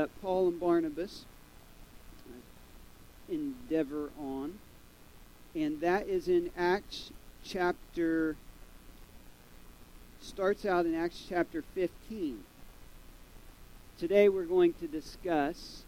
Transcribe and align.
that 0.00 0.08
Paul 0.22 0.48
and 0.48 0.58
Barnabas 0.58 1.26
endeavor 3.28 4.08
on, 4.18 4.54
and 5.54 5.78
that 5.82 6.08
is 6.08 6.26
in 6.26 6.50
Acts 6.56 7.10
chapter, 7.44 8.34
starts 10.22 10.64
out 10.64 10.86
in 10.86 10.94
Acts 10.94 11.22
chapter 11.28 11.62
15. 11.74 12.38
Today 13.98 14.30
we're 14.30 14.44
going 14.44 14.72
to 14.80 14.86
discuss 14.86 15.82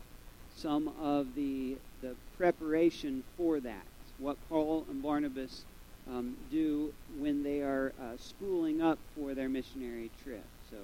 some 0.55 0.93
of 1.01 1.35
the, 1.35 1.77
the 2.03 2.15
preparation 2.37 3.25
for 3.39 3.61
that, 3.61 3.87
what 4.19 4.37
Paul 4.51 4.85
and 4.91 5.03
Barnabas 5.03 5.65
um, 6.11 6.37
do 6.51 6.93
when 7.19 7.43
they 7.43 7.63
are 7.63 7.95
uh, 7.99 8.19
spooling 8.19 8.83
up 8.83 8.99
for 9.17 9.33
their 9.33 9.49
missionary 9.49 10.11
trip. 10.23 10.45
So 10.71 10.77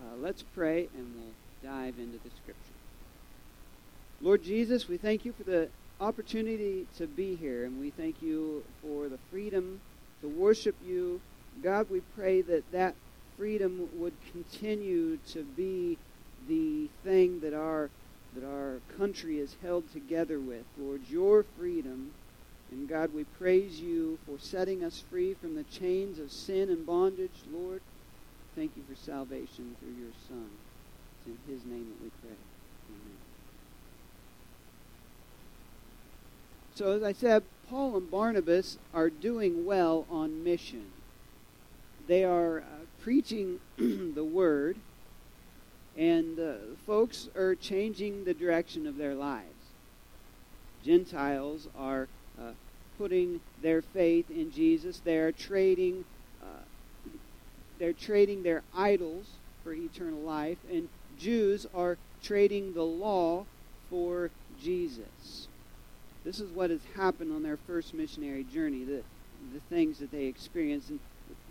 uh, 0.00 0.16
let's 0.22 0.42
pray 0.54 0.88
and 0.96 1.14
we'll 1.14 1.41
dive 1.62 1.98
into 1.98 2.18
the 2.18 2.30
scripture. 2.30 2.74
Lord 4.20 4.42
Jesus, 4.42 4.88
we 4.88 4.96
thank 4.96 5.24
you 5.24 5.32
for 5.32 5.44
the 5.44 5.68
opportunity 6.00 6.86
to 6.98 7.06
be 7.06 7.34
here, 7.36 7.64
and 7.64 7.78
we 7.78 7.90
thank 7.90 8.20
you 8.22 8.62
for 8.80 9.08
the 9.08 9.18
freedom 9.30 9.80
to 10.20 10.28
worship 10.28 10.76
you. 10.82 11.20
God, 11.62 11.88
we 11.90 12.00
pray 12.00 12.42
that 12.42 12.70
that 12.72 12.94
freedom 13.36 13.88
would 13.94 14.14
continue 14.32 15.16
to 15.32 15.42
be 15.42 15.98
the 16.48 16.88
thing 17.04 17.40
that 17.40 17.54
our 17.54 17.90
that 18.34 18.44
our 18.44 18.80
country 18.96 19.38
is 19.38 19.56
held 19.62 19.90
together 19.92 20.40
with. 20.40 20.64
Lord, 20.78 21.02
your 21.02 21.42
freedom. 21.42 22.12
And 22.70 22.88
God, 22.88 23.12
we 23.12 23.24
praise 23.24 23.78
you 23.78 24.18
for 24.24 24.38
setting 24.38 24.82
us 24.82 25.04
free 25.10 25.34
from 25.34 25.54
the 25.54 25.64
chains 25.64 26.18
of 26.18 26.30
sin 26.30 26.70
and 26.70 26.86
bondage. 26.86 27.44
Lord, 27.50 27.82
thank 28.56 28.74
you 28.74 28.82
for 28.88 28.94
salvation 28.94 29.76
through 29.78 29.92
your 29.92 30.12
Son. 30.26 30.71
It's 31.24 31.48
in 31.48 31.54
his 31.54 31.64
name 31.64 31.84
that 31.88 32.02
we 32.02 32.10
pray. 32.20 32.36
Amen. 32.88 33.16
So, 36.74 36.92
as 36.92 37.02
I 37.02 37.12
said, 37.12 37.44
Paul 37.68 37.96
and 37.96 38.10
Barnabas 38.10 38.78
are 38.92 39.10
doing 39.10 39.64
well 39.64 40.06
on 40.10 40.42
mission. 40.42 40.86
They 42.08 42.24
are 42.24 42.60
uh, 42.60 42.64
preaching 43.02 43.58
the 43.78 44.24
word, 44.24 44.76
and 45.96 46.38
uh, 46.40 46.54
folks 46.86 47.28
are 47.36 47.54
changing 47.54 48.24
the 48.24 48.34
direction 48.34 48.86
of 48.86 48.96
their 48.96 49.14
lives. 49.14 49.46
Gentiles 50.82 51.68
are 51.78 52.08
uh, 52.40 52.52
putting 52.98 53.40
their 53.62 53.82
faith 53.82 54.28
in 54.30 54.50
Jesus. 54.50 55.00
They're 55.04 55.30
trading, 55.30 56.04
uh, 56.42 56.64
they're 57.78 57.92
trading 57.92 58.42
their 58.42 58.62
idols 58.74 59.26
for 59.62 59.72
eternal 59.72 60.22
life, 60.22 60.58
and 60.70 60.88
Jews 61.22 61.66
are 61.72 61.98
trading 62.20 62.74
the 62.74 62.82
law 62.82 63.46
for 63.88 64.30
Jesus. 64.60 65.46
This 66.24 66.40
is 66.40 66.50
what 66.50 66.70
has 66.70 66.80
happened 66.96 67.32
on 67.32 67.44
their 67.44 67.56
first 67.56 67.94
missionary 67.94 68.42
journey, 68.44 68.82
the, 68.84 69.02
the 69.54 69.60
things 69.70 69.98
that 70.00 70.10
they 70.10 70.24
experienced. 70.24 70.90
And 70.90 71.00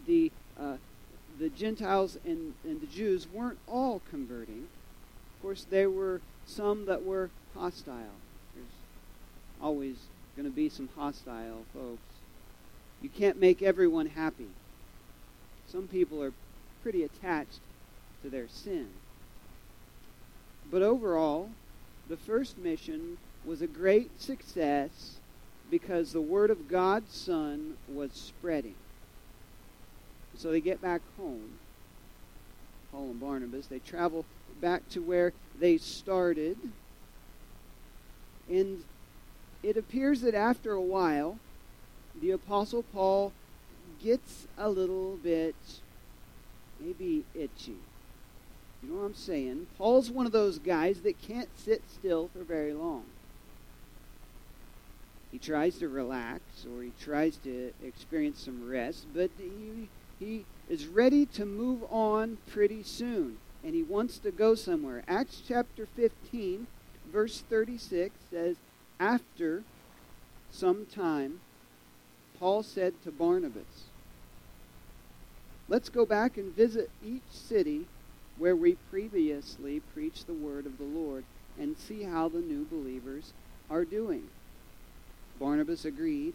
the, 0.05 0.30
uh, 0.59 0.75
the 1.39 1.47
Gentiles 1.49 2.17
and, 2.25 2.53
and 2.66 2.81
the 2.81 2.88
Jews 2.88 3.27
weren't 3.31 3.59
all 3.66 4.02
converting. 4.09 4.67
Of 5.36 5.42
course, 5.42 5.66
there 5.69 5.89
were 5.89 6.19
some 6.45 6.86
that 6.88 7.05
were 7.05 7.30
hostile. 7.55 8.17
There's 8.53 8.66
always 9.61 9.95
going 10.36 10.49
to 10.49 10.55
be 10.55 10.67
some 10.67 10.89
hostile 10.97 11.64
folks. 11.73 12.02
You 13.02 13.09
can't 13.09 13.39
make 13.39 13.61
everyone 13.61 14.08
happy. 14.08 14.47
Some 15.67 15.88
people 15.88 16.22
are 16.22 16.33
pretty 16.83 17.03
attached 17.03 17.59
to 18.22 18.30
their 18.30 18.49
sin. 18.49 18.89
But 20.72 20.81
overall, 20.81 21.50
the 22.08 22.16
first 22.16 22.58
mission 22.58 23.17
was 23.45 23.61
a 23.61 23.67
great 23.67 24.22
success 24.22 25.17
because 25.69 26.14
the 26.14 26.22
word 26.22 26.50
of 26.50 26.69
God's 26.69 27.14
Son 27.14 27.75
was 27.88 28.11
spreading. 28.14 28.76
So 30.37 30.49
they 30.49 30.61
get 30.61 30.82
back 30.82 31.02
home. 31.17 31.59
Paul 32.92 33.11
and 33.11 33.20
Barnabas, 33.20 33.67
they 33.67 33.80
travel 33.80 34.26
back 34.59 34.87
to 34.89 35.02
where 35.02 35.33
they 35.59 35.77
started. 35.77 36.58
And 38.49 38.83
it 39.64 39.77
appears 39.77 40.21
that 40.21 40.36
after 40.36 40.71
a 40.71 40.82
while, 40.82 41.38
the 42.20 42.32
Apostle 42.32 42.83
Paul 42.83 43.32
gets 44.03 44.48
a 44.58 44.70
little 44.70 45.17
bit 45.17 45.55
maybe 46.80 47.23
itchy. 47.36 47.77
You 48.83 48.89
know 48.89 48.99
what 49.02 49.05
I'm 49.05 49.14
saying? 49.14 49.67
Paul's 49.77 50.09
one 50.09 50.25
of 50.25 50.31
those 50.31 50.58
guys 50.58 51.02
that 51.02 51.21
can't 51.21 51.49
sit 51.58 51.83
still 51.87 52.30
for 52.33 52.43
very 52.43 52.73
long. 52.73 53.03
He 55.31 55.37
tries 55.37 55.77
to 55.77 55.87
relax 55.87 56.65
or 56.65 56.83
he 56.83 56.91
tries 56.99 57.37
to 57.37 57.73
experience 57.83 58.43
some 58.43 58.67
rest, 58.67 59.05
but 59.14 59.30
he, 59.37 59.87
he 60.20 60.45
is 60.67 60.87
ready 60.87 61.25
to 61.27 61.45
move 61.45 61.83
on 61.89 62.37
pretty 62.49 62.83
soon 62.83 63.37
and 63.64 63.75
he 63.75 63.83
wants 63.83 64.17
to 64.20 64.31
go 64.31 64.55
somewhere. 64.55 65.03
Acts 65.08 65.41
chapter 65.47 65.86
15, 65.86 66.67
verse 67.11 67.43
36 67.49 68.15
says, 68.31 68.55
After 68.99 69.64
some 70.49 70.86
time, 70.86 71.39
Paul 72.39 72.64
said 72.64 72.93
to 73.03 73.11
Barnabas, 73.11 73.86
Let's 75.70 75.89
go 75.89 76.05
back 76.05 76.37
and 76.37 76.53
visit 76.53 76.89
each 77.05 77.21
city 77.30 77.86
where 78.41 78.55
we 78.55 78.73
previously 78.89 79.79
preached 79.93 80.25
the 80.25 80.33
word 80.33 80.65
of 80.65 80.79
the 80.79 80.83
Lord 80.83 81.23
and 81.59 81.77
see 81.77 82.02
how 82.02 82.27
the 82.27 82.39
new 82.39 82.65
believers 82.65 83.33
are 83.69 83.85
doing. 83.85 84.23
Barnabas 85.39 85.85
agreed 85.85 86.33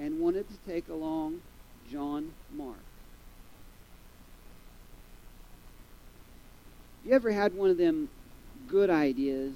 and 0.00 0.18
wanted 0.18 0.46
to 0.48 0.56
take 0.68 0.88
along 0.88 1.40
John 1.88 2.32
Mark. 2.52 2.80
You 7.06 7.12
ever 7.12 7.30
had 7.30 7.54
one 7.54 7.70
of 7.70 7.78
them 7.78 8.08
good 8.66 8.90
ideas? 8.90 9.54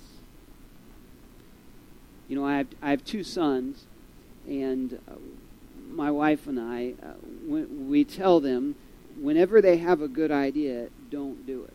You 2.28 2.36
know, 2.36 2.46
I 2.46 2.58
have, 2.58 2.68
I 2.80 2.90
have 2.90 3.04
two 3.04 3.24
sons, 3.24 3.86
and 4.46 5.00
uh, 5.10 5.14
my 5.90 6.12
wife 6.12 6.46
and 6.46 6.60
I, 6.60 6.94
uh, 7.04 7.14
we 7.44 8.04
tell 8.04 8.38
them 8.38 8.76
whenever 9.20 9.60
they 9.60 9.78
have 9.78 10.00
a 10.00 10.06
good 10.06 10.30
idea, 10.30 10.86
don't 11.12 11.46
do 11.46 11.62
it. 11.62 11.74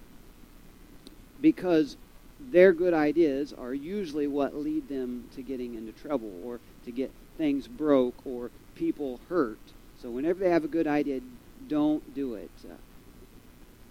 Because 1.39 1.95
their 2.39 2.73
good 2.73 2.93
ideas 2.93 3.53
are 3.53 3.73
usually 3.73 4.27
what 4.27 4.55
lead 4.55 4.89
them 4.89 5.29
to 5.35 5.41
getting 5.41 5.75
into 5.75 5.93
trouble 5.93 6.31
or 6.43 6.59
to 6.85 6.91
get 6.91 7.11
things 7.37 7.67
broke 7.67 8.15
or 8.25 8.51
people 8.75 9.19
hurt. 9.29 9.59
So 10.01 10.09
whenever 10.09 10.39
they 10.39 10.49
have 10.49 10.63
a 10.63 10.67
good 10.67 10.87
idea, 10.87 11.21
don't 11.67 12.13
do 12.13 12.33
it. 12.33 12.51
Uh, 12.65 12.75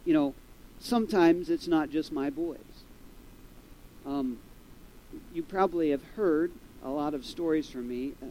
you 0.05 0.13
know, 0.13 0.35
sometimes 0.79 1.49
it's 1.49 1.67
not 1.67 1.91
just 1.91 2.13
my 2.13 2.31
boys. 2.31 2.59
Um, 4.05 4.39
you 5.33 5.43
probably 5.43 5.91
have 5.91 6.05
heard 6.17 6.53
a 6.85 6.91
lot 6.91 7.15
of 7.15 7.25
stories 7.25 7.69
from 7.69 7.89
me. 7.89 8.13
Uh, 8.23 8.27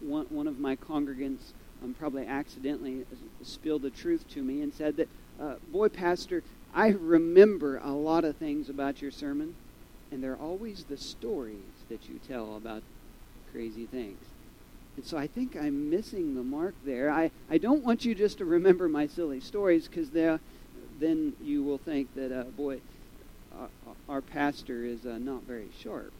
one, 0.00 0.26
one 0.28 0.46
of 0.46 0.58
my 0.58 0.76
congregants 0.76 1.52
um, 1.82 1.94
probably 1.98 2.26
accidentally 2.26 3.04
spilled 3.42 3.82
the 3.82 3.90
truth 3.90 4.28
to 4.28 4.42
me 4.42 4.62
and 4.62 4.72
said 4.72 4.96
that, 4.98 5.08
uh, 5.40 5.54
Boy, 5.72 5.88
Pastor, 5.88 6.42
I 6.74 6.88
remember 6.88 7.78
a 7.78 7.90
lot 7.90 8.24
of 8.24 8.36
things 8.36 8.68
about 8.68 9.00
your 9.02 9.10
sermon, 9.10 9.54
and 10.12 10.22
they're 10.22 10.36
always 10.36 10.84
the 10.84 10.96
stories 10.96 11.56
that 11.88 12.08
you 12.08 12.18
tell 12.28 12.56
about 12.56 12.82
crazy 13.52 13.86
things. 13.86 14.18
And 14.96 15.04
so 15.04 15.16
I 15.16 15.26
think 15.26 15.56
I'm 15.56 15.90
missing 15.90 16.34
the 16.34 16.42
mark 16.42 16.74
there. 16.84 17.10
I, 17.10 17.30
I 17.50 17.58
don't 17.58 17.84
want 17.84 18.04
you 18.04 18.14
just 18.14 18.38
to 18.38 18.44
remember 18.44 18.88
my 18.88 19.06
silly 19.06 19.40
stories 19.40 19.88
because 19.88 20.10
then 20.10 21.32
you 21.42 21.62
will 21.62 21.78
think 21.78 22.14
that, 22.14 22.32
uh, 22.32 22.44
boy, 22.44 22.80
our, 23.58 23.68
our, 24.08 24.20
pastor 24.20 24.84
is 24.84 25.06
uh, 25.06 25.18
not 25.18 25.42
very 25.44 25.68
sharp. 25.82 26.12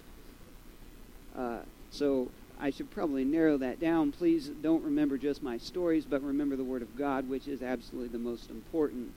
Uh, 1.36 1.58
so 1.90 2.28
I 2.60 2.70
should 2.70 2.90
probably 2.90 3.24
narrow 3.24 3.56
that 3.58 3.80
down. 3.80 4.12
Please 4.12 4.48
don't 4.48 4.84
remember 4.84 5.16
just 5.16 5.42
my 5.42 5.56
stories, 5.56 6.04
but 6.04 6.22
remember 6.22 6.56
the 6.56 6.64
Word 6.64 6.82
of 6.82 6.96
God, 6.96 7.28
which 7.28 7.48
is 7.48 7.62
absolutely 7.62 8.08
the 8.08 8.18
most 8.18 8.50
important. 8.50 9.12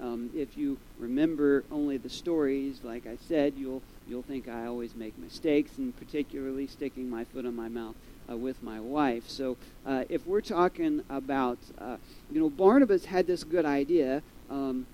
Um, 0.00 0.30
if 0.34 0.56
you 0.56 0.78
remember 0.98 1.64
only 1.70 1.96
the 1.96 2.08
stories, 2.08 2.80
like 2.84 3.06
I 3.06 3.16
said, 3.28 3.54
you'll 3.56 3.82
you'll 4.08 4.22
think 4.22 4.48
I 4.48 4.66
always 4.66 4.94
make 4.94 5.18
mistakes, 5.18 5.76
and 5.76 5.96
particularly 5.98 6.66
sticking 6.66 7.10
my 7.10 7.24
foot 7.24 7.44
in 7.44 7.54
my 7.54 7.68
mouth 7.68 7.96
uh, 8.30 8.36
with 8.36 8.62
my 8.62 8.80
wife. 8.80 9.28
So 9.28 9.56
uh, 9.84 10.04
if 10.08 10.26
we're 10.26 10.40
talking 10.40 11.02
about, 11.10 11.58
uh, 11.78 11.96
you 12.30 12.40
know, 12.40 12.48
Barnabas 12.48 13.06
had 13.06 13.26
this 13.26 13.44
good 13.44 13.66
idea. 13.66 14.22
Um, 14.50 14.86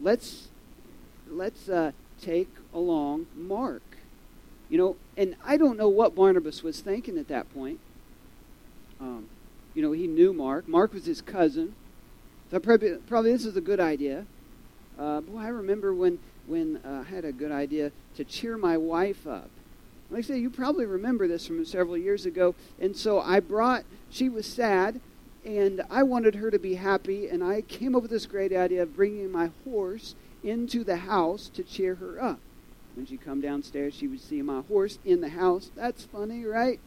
let's 0.00 0.48
let's 1.28 1.68
uh, 1.68 1.92
take 2.20 2.50
along 2.72 3.26
Mark. 3.34 3.82
You 4.70 4.78
know, 4.78 4.96
and 5.16 5.36
I 5.44 5.56
don't 5.56 5.76
know 5.76 5.88
what 5.88 6.14
Barnabas 6.14 6.62
was 6.62 6.80
thinking 6.80 7.18
at 7.18 7.28
that 7.28 7.52
point. 7.52 7.80
Um, 9.00 9.28
you 9.74 9.82
know, 9.82 9.92
he 9.92 10.06
knew 10.06 10.32
Mark. 10.32 10.66
Mark 10.66 10.94
was 10.94 11.04
his 11.04 11.20
cousin. 11.20 11.74
So 12.50 12.58
probably, 12.58 12.94
probably 13.06 13.32
this 13.32 13.44
is 13.44 13.56
a 13.56 13.60
good 13.60 13.80
idea. 13.80 14.24
Uh, 14.98 15.20
boy, 15.20 15.40
I 15.40 15.48
remember 15.48 15.92
when 15.92 16.18
when 16.46 16.80
uh, 16.84 17.04
I 17.06 17.10
had 17.10 17.24
a 17.24 17.32
good 17.32 17.52
idea 17.52 17.92
to 18.16 18.24
cheer 18.24 18.56
my 18.56 18.76
wife 18.76 19.26
up. 19.26 19.48
Like 20.10 20.18
I 20.18 20.22
say, 20.22 20.38
you 20.38 20.50
probably 20.50 20.84
remember 20.84 21.28
this 21.28 21.46
from 21.46 21.64
several 21.64 21.96
years 21.96 22.26
ago. 22.26 22.56
And 22.80 22.96
so 22.96 23.20
I 23.20 23.38
brought, 23.38 23.84
she 24.10 24.28
was 24.28 24.46
sad, 24.46 25.00
and 25.44 25.82
I 25.88 26.02
wanted 26.02 26.34
her 26.34 26.50
to 26.50 26.58
be 26.58 26.74
happy, 26.74 27.28
and 27.28 27.44
I 27.44 27.60
came 27.60 27.94
up 27.94 28.02
with 28.02 28.10
this 28.10 28.26
great 28.26 28.52
idea 28.52 28.82
of 28.82 28.96
bringing 28.96 29.30
my 29.30 29.50
horse 29.64 30.16
into 30.42 30.82
the 30.82 30.96
house 30.96 31.48
to 31.54 31.62
cheer 31.62 31.94
her 31.96 32.20
up. 32.20 32.40
When 33.00 33.06
she 33.06 33.16
come 33.16 33.40
downstairs, 33.40 33.94
she 33.94 34.06
would 34.08 34.20
see 34.20 34.42
my 34.42 34.60
horse 34.60 34.98
in 35.06 35.22
the 35.22 35.30
house. 35.30 35.70
That's 35.74 36.04
funny, 36.04 36.44
right? 36.44 36.78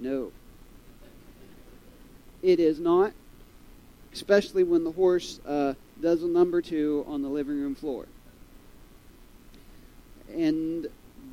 No. 0.00 0.32
It 2.42 2.58
is 2.58 2.80
not, 2.80 3.12
especially 4.12 4.64
when 4.64 4.82
the 4.82 4.90
horse 4.90 5.38
uh, 5.46 5.74
does 6.02 6.24
a 6.24 6.26
number 6.26 6.60
two 6.60 7.04
on 7.06 7.22
the 7.22 7.28
living 7.28 7.62
room 7.62 7.76
floor. 7.76 8.06
And 10.34 10.88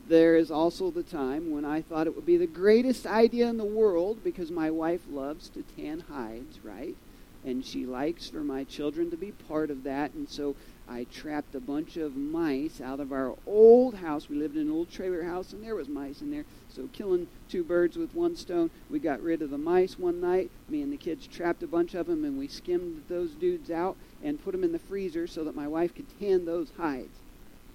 there 0.07 0.35
is 0.35 0.51
also 0.51 0.91
the 0.91 1.01
time 1.01 1.49
when 1.49 1.65
I 1.65 1.81
thought 1.81 2.05
it 2.05 2.15
would 2.15 2.27
be 2.27 2.37
the 2.37 2.45
greatest 2.45 3.07
idea 3.07 3.49
in 3.49 3.57
the 3.57 3.65
world 3.65 4.23
because 4.23 4.51
my 4.51 4.69
wife 4.69 5.01
loves 5.09 5.49
to 5.49 5.63
tan 5.75 6.01
hides, 6.11 6.59
right? 6.63 6.95
And 7.43 7.65
she 7.65 7.87
likes 7.87 8.29
for 8.29 8.43
my 8.43 8.65
children 8.65 9.09
to 9.09 9.17
be 9.17 9.31
part 9.31 9.71
of 9.71 9.81
that. 9.85 10.13
And 10.13 10.29
so 10.29 10.55
I 10.89 11.05
trapped 11.05 11.53
a 11.53 11.59
bunch 11.59 11.97
of 11.97 12.15
mice 12.15 12.79
out 12.79 12.99
of 12.99 13.11
our 13.11 13.35
old 13.45 13.95
house. 13.95 14.29
We 14.29 14.37
lived 14.37 14.55
in 14.55 14.63
an 14.63 14.71
old 14.71 14.89
trailer 14.89 15.23
house, 15.23 15.51
and 15.51 15.63
there 15.63 15.75
was 15.75 15.89
mice 15.89 16.21
in 16.21 16.31
there. 16.31 16.45
So 16.69 16.87
killing 16.93 17.27
two 17.49 17.63
birds 17.63 17.97
with 17.97 18.15
one 18.15 18.35
stone, 18.35 18.69
we 18.89 18.99
got 18.99 19.21
rid 19.21 19.41
of 19.41 19.49
the 19.49 19.57
mice 19.57 19.99
one 19.99 20.21
night. 20.21 20.49
Me 20.69 20.81
and 20.81 20.91
the 20.91 20.97
kids 20.97 21.27
trapped 21.27 21.61
a 21.61 21.67
bunch 21.67 21.93
of 21.93 22.07
them, 22.07 22.23
and 22.23 22.37
we 22.37 22.47
skimmed 22.47 23.03
those 23.09 23.31
dudes 23.31 23.69
out 23.69 23.97
and 24.23 24.43
put 24.43 24.53
them 24.53 24.63
in 24.63 24.71
the 24.71 24.79
freezer 24.79 25.27
so 25.27 25.43
that 25.43 25.55
my 25.55 25.67
wife 25.67 25.93
could 25.93 26.07
tan 26.19 26.45
those 26.45 26.71
hides. 26.77 27.19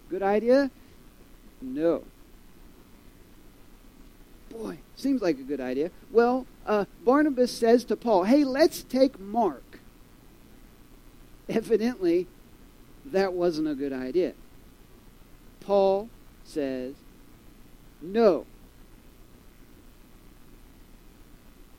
Good 0.09 0.23
idea? 0.23 0.71
No. 1.61 2.05
Boy, 4.51 4.79
seems 4.97 5.23
like 5.23 5.39
a 5.39 5.43
good 5.43 5.61
idea. 5.61 5.91
Well, 6.11 6.47
uh, 6.67 6.87
Barnabas 7.05 7.53
says 7.53 7.85
to 7.85 7.97
Paul, 7.97 8.25
hey, 8.25 8.45
let's 8.45 8.83
take 8.83 9.19
Mark. 9.19 9.81
Evidently, 11.49 12.27
that 13.07 13.33
wasn't 13.33 13.69
a 13.69 13.75
good 13.75 13.93
idea. 13.93 14.33
Paul 15.61 16.09
says, 16.45 16.95
no. 18.01 18.47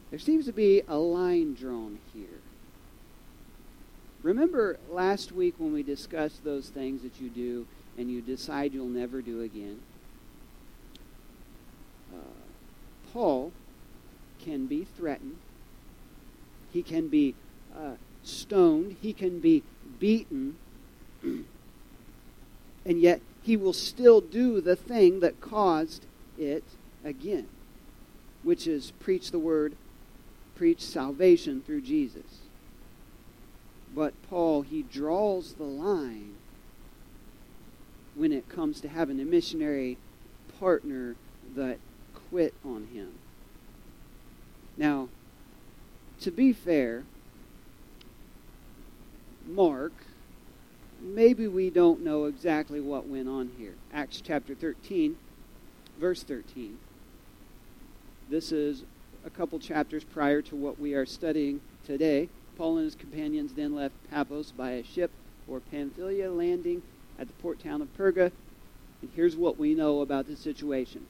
There 0.09 0.19
seems 0.19 0.45
to 0.45 0.53
be 0.53 0.83
a 0.87 0.97
line 0.97 1.53
drawn 1.53 1.99
here. 2.13 2.39
Remember 4.21 4.79
last 4.89 5.31
week 5.31 5.55
when 5.57 5.73
we 5.73 5.83
discussed 5.83 6.43
those 6.43 6.69
things 6.69 7.01
that 7.01 7.19
you 7.19 7.29
do 7.29 7.67
and 7.97 8.09
you 8.09 8.21
decide 8.21 8.73
you'll 8.73 8.85
never 8.87 9.21
do 9.21 9.41
again? 9.41 9.79
Uh, 12.13 12.17
Paul 13.11 13.51
can 14.39 14.65
be 14.65 14.85
threatened. 14.97 15.37
He 16.71 16.83
can 16.83 17.07
be 17.09 17.35
uh, 17.75 17.95
stoned. 18.23 18.95
He 19.01 19.13
can 19.13 19.39
be 19.39 19.63
beaten. 19.99 20.57
And 21.23 21.45
yet 22.85 23.21
he 23.41 23.57
will 23.57 23.73
still 23.73 24.21
do 24.21 24.61
the 24.61 24.75
thing 24.75 25.19
that 25.19 25.41
caused 25.41 26.05
it 26.37 26.63
again, 27.03 27.47
which 28.41 28.67
is 28.67 28.91
preach 28.99 29.31
the 29.31 29.39
word, 29.39 29.75
preach 30.55 30.81
salvation 30.81 31.61
through 31.61 31.81
Jesus. 31.81 32.39
But 33.95 34.13
Paul, 34.29 34.63
he 34.63 34.83
draws 34.83 35.53
the 35.53 35.63
line 35.63 36.35
when 38.15 38.31
it 38.31 38.49
comes 38.49 38.81
to 38.81 38.87
having 38.87 39.19
a 39.19 39.25
missionary 39.25 39.97
partner 40.59 41.15
that 41.55 41.79
quit 42.29 42.53
on 42.63 42.87
him. 42.93 43.11
Now, 44.77 45.09
to 46.21 46.31
be 46.31 46.53
fair, 46.53 47.03
Mark, 49.45 49.91
maybe 51.03 51.47
we 51.47 51.69
don't 51.69 52.03
know 52.03 52.25
exactly 52.25 52.79
what 52.79 53.07
went 53.07 53.27
on 53.27 53.51
here. 53.57 53.75
Acts 53.94 54.21
chapter 54.21 54.55
13, 54.55 55.17
verse 56.00 56.23
13. 56.23 56.77
This 58.29 58.51
is 58.51 58.83
a 59.25 59.29
couple 59.29 59.59
chapters 59.59 60.03
prior 60.03 60.41
to 60.44 60.55
what 60.55 60.79
we 60.79 60.94
are 60.94 61.05
studying 61.05 61.61
today. 61.85 62.29
Paul 62.57 62.77
and 62.77 62.85
his 62.85 62.95
companions 62.95 63.53
then 63.53 63.75
left 63.75 63.95
Paphos 64.09 64.51
by 64.51 64.71
a 64.71 64.83
ship 64.83 65.11
for 65.45 65.59
Pamphylia, 65.59 66.31
landing 66.31 66.81
at 67.19 67.27
the 67.27 67.33
port 67.33 67.59
town 67.59 67.81
of 67.81 67.95
Perga. 67.97 68.31
And 69.01 69.11
here's 69.15 69.35
what 69.35 69.57
we 69.57 69.73
know 69.75 70.01
about 70.01 70.27
the 70.27 70.35
situation. 70.35 71.05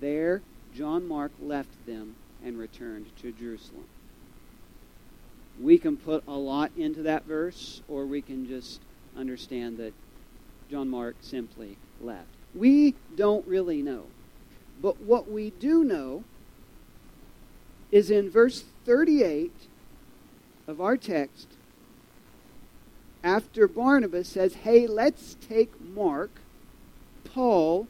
There, 0.00 0.40
John 0.74 1.06
Mark 1.06 1.32
left 1.40 1.86
them 1.86 2.16
and 2.42 2.58
returned 2.58 3.06
to 3.20 3.32
Jerusalem. 3.32 3.84
We 5.60 5.78
can 5.78 5.96
put 5.96 6.24
a 6.26 6.32
lot 6.32 6.72
into 6.76 7.02
that 7.02 7.26
verse, 7.26 7.82
or 7.88 8.06
we 8.06 8.22
can 8.22 8.48
just 8.48 8.80
understand 9.16 9.78
that 9.78 9.92
John 10.70 10.88
Mark 10.88 11.16
simply 11.20 11.76
left. 12.00 12.28
We 12.54 12.94
don't 13.16 13.46
really 13.46 13.82
know. 13.82 14.04
But 14.80 15.00
what 15.00 15.30
we 15.30 15.50
do 15.50 15.84
know 15.84 16.24
is 17.90 18.10
in 18.10 18.30
verse 18.30 18.64
38 18.84 19.52
of 20.66 20.80
our 20.80 20.96
text, 20.96 21.48
after 23.22 23.66
Barnabas 23.66 24.28
says, 24.28 24.54
hey, 24.54 24.86
let's 24.86 25.36
take 25.48 25.80
Mark, 25.80 26.30
Paul 27.24 27.88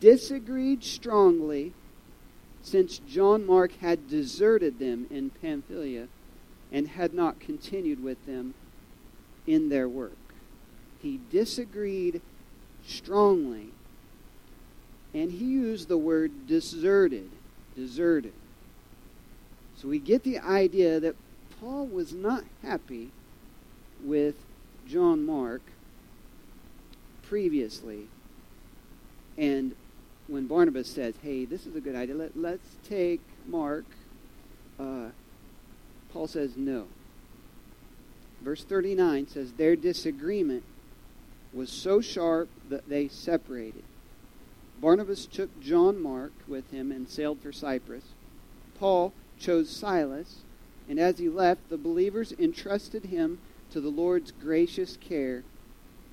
disagreed 0.00 0.84
strongly 0.84 1.72
since 2.62 2.98
John 2.98 3.46
Mark 3.46 3.72
had 3.80 4.08
deserted 4.08 4.78
them 4.78 5.06
in 5.10 5.30
Pamphylia 5.30 6.08
and 6.70 6.88
had 6.88 7.14
not 7.14 7.40
continued 7.40 8.02
with 8.02 8.24
them 8.26 8.54
in 9.46 9.70
their 9.70 9.88
work. 9.88 10.12
He 11.02 11.20
disagreed 11.30 12.20
strongly, 12.86 13.68
and 15.14 15.32
he 15.32 15.44
used 15.44 15.88
the 15.88 15.98
word 15.98 16.46
deserted. 16.46 17.30
Deserted. 17.76 18.32
So 19.76 19.88
we 19.88 19.98
get 19.98 20.24
the 20.24 20.38
idea 20.38 21.00
that 21.00 21.16
Paul 21.60 21.86
was 21.86 22.12
not 22.12 22.44
happy 22.62 23.10
with 24.02 24.34
John 24.86 25.24
Mark 25.24 25.62
previously. 27.22 28.08
And 29.38 29.74
when 30.26 30.46
Barnabas 30.46 30.88
says, 30.88 31.14
hey, 31.22 31.44
this 31.44 31.66
is 31.66 31.74
a 31.76 31.80
good 31.80 31.94
idea, 31.94 32.14
Let, 32.14 32.36
let's 32.36 32.76
take 32.88 33.20
Mark, 33.46 33.84
uh, 34.78 35.08
Paul 36.12 36.26
says 36.26 36.56
no. 36.56 36.86
Verse 38.42 38.64
39 38.64 39.28
says, 39.28 39.52
their 39.52 39.76
disagreement 39.76 40.64
was 41.52 41.70
so 41.70 42.00
sharp 42.00 42.48
that 42.68 42.88
they 42.88 43.08
separated. 43.08 43.82
Barnabas 44.80 45.26
took 45.26 45.60
John 45.60 46.00
Mark 46.00 46.32
with 46.48 46.70
him 46.70 46.90
and 46.90 47.08
sailed 47.08 47.40
for 47.40 47.52
Cyprus. 47.52 48.04
Paul 48.78 49.12
chose 49.38 49.68
Silas, 49.68 50.40
and 50.88 50.98
as 50.98 51.18
he 51.18 51.28
left, 51.28 51.68
the 51.68 51.76
believers 51.76 52.32
entrusted 52.38 53.06
him 53.06 53.38
to 53.70 53.80
the 53.80 53.90
Lord's 53.90 54.32
gracious 54.32 54.96
care. 54.96 55.44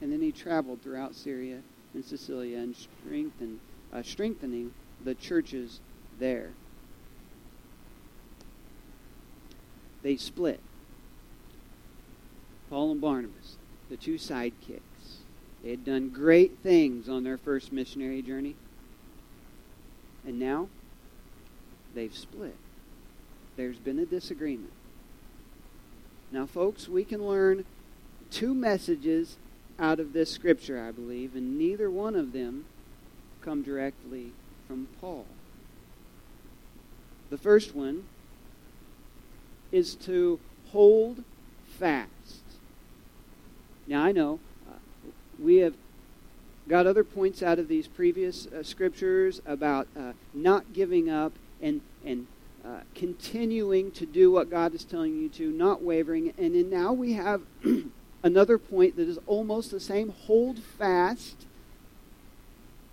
And 0.02 0.12
then 0.12 0.22
he 0.22 0.32
traveled 0.32 0.82
throughout 0.82 1.16
Syria 1.16 1.62
and 1.94 2.06
Cilicia 2.06 2.58
and 2.58 2.76
strengthened, 2.76 3.60
uh, 3.92 4.04
strengthening 4.04 4.74
the 5.04 5.16
churches 5.16 5.80
there. 6.20 6.52
They 10.04 10.18
split. 10.18 10.60
Paul 12.70 12.92
and 12.92 13.02
Barnabas, 13.02 13.56
the 13.90 13.98
two 13.98 14.16
sidekicks. 14.16 14.82
They 15.64 15.72
had 15.72 15.86
done 15.86 16.10
great 16.10 16.60
things 16.60 17.10
on 17.10 17.24
their 17.24 17.38
first 17.38 17.72
missionary 17.72 18.22
journey. 18.22 18.56
And 20.26 20.40
now 20.40 20.70
they've 21.94 22.16
split. 22.16 22.56
There's 23.56 23.80
been 23.80 24.00
a 24.00 24.06
disagreement. 24.06 24.72
Now, 26.32 26.46
folks, 26.46 26.88
we 26.88 27.04
can 27.04 27.26
learn 27.26 27.66
two 28.30 28.54
messages 28.54 29.38
out 29.80 30.00
of 30.00 30.14
this 30.14 30.32
scripture, 30.32 30.84
I 30.84 30.92
believe, 30.92 31.36
and 31.36 31.58
neither 31.58 31.90
one 31.90 32.16
of 32.16 32.34
them 32.34 32.66
come 33.42 33.64
directly 33.64 34.34
from 34.68 34.88
Paul. 35.00 35.26
The 37.30 37.38
first 37.38 37.76
one 37.76 38.04
is 39.72 39.96
to 39.96 40.40
hold 40.68 41.24
fast. 41.68 42.44
Now, 43.86 44.04
I 44.04 44.12
know 44.12 44.40
we 45.40 45.58
have 45.58 45.74
got 46.68 46.86
other 46.86 47.04
points 47.04 47.42
out 47.42 47.60
of 47.60 47.68
these 47.68 47.88
previous 47.88 48.48
uh, 48.48 48.64
scriptures 48.64 49.42
about 49.46 49.88
uh, 49.98 50.12
not 50.34 50.74
giving 50.74 51.10
up 51.10 51.34
and, 51.62 51.82
and 52.06 52.28
uh, 52.66 52.80
continuing 52.96 53.92
to 53.92 54.06
do 54.06 54.32
what 54.32 54.50
God 54.50 54.74
is 54.76 54.84
telling 54.84 55.16
you 55.16 55.30
to, 55.30 55.50
not 55.52 55.82
wavering. 55.82 56.34
And 56.38 56.56
then 56.56 56.70
now 56.70 56.92
we 56.92 57.14
have 57.14 57.42
another 58.24 58.58
point 58.58 58.98
that 58.98 59.08
is 59.08 59.20
almost 59.26 59.72
the 59.72 59.80
same 59.80 60.10
hold 60.10 60.60
fast. 60.60 61.46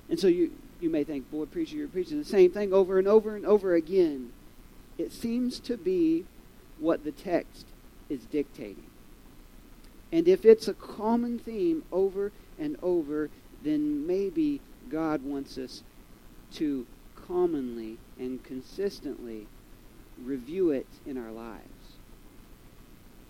And 0.09 0.21
so 0.21 0.29
you, 0.29 0.53
you 0.81 0.91
may 0.91 1.03
think, 1.03 1.31
boy, 1.31 1.47
preacher, 1.47 1.77
you're 1.77 1.89
preaching 1.89 2.19
the 2.19 2.25
same 2.25 2.53
thing 2.53 2.73
over 2.73 2.99
and 2.99 3.09
over 3.09 3.35
and 3.35 3.45
over 3.45 3.75
again. 3.75 4.33
It 4.97 5.13
seems 5.13 5.59
to 5.61 5.77
be 5.77 6.25
what 6.79 7.05
the 7.05 7.13
text 7.13 7.67
is 8.09 8.21
dictating. 8.27 8.87
And 10.15 10.29
if 10.29 10.45
it's 10.45 10.69
a 10.69 10.75
common 10.75 11.41
theme 11.41 11.83
over 11.91 12.31
and 12.57 12.77
over, 12.85 13.31
then 13.65 14.07
maybe 14.07 14.61
God 14.89 15.25
wants 15.25 15.59
us 15.59 15.83
to 16.53 16.87
commonly 17.27 17.99
and 18.17 18.41
consistently 18.45 19.49
review 20.25 20.71
it 20.71 20.87
in 21.05 21.19
our 21.19 21.33
lives. 21.33 21.65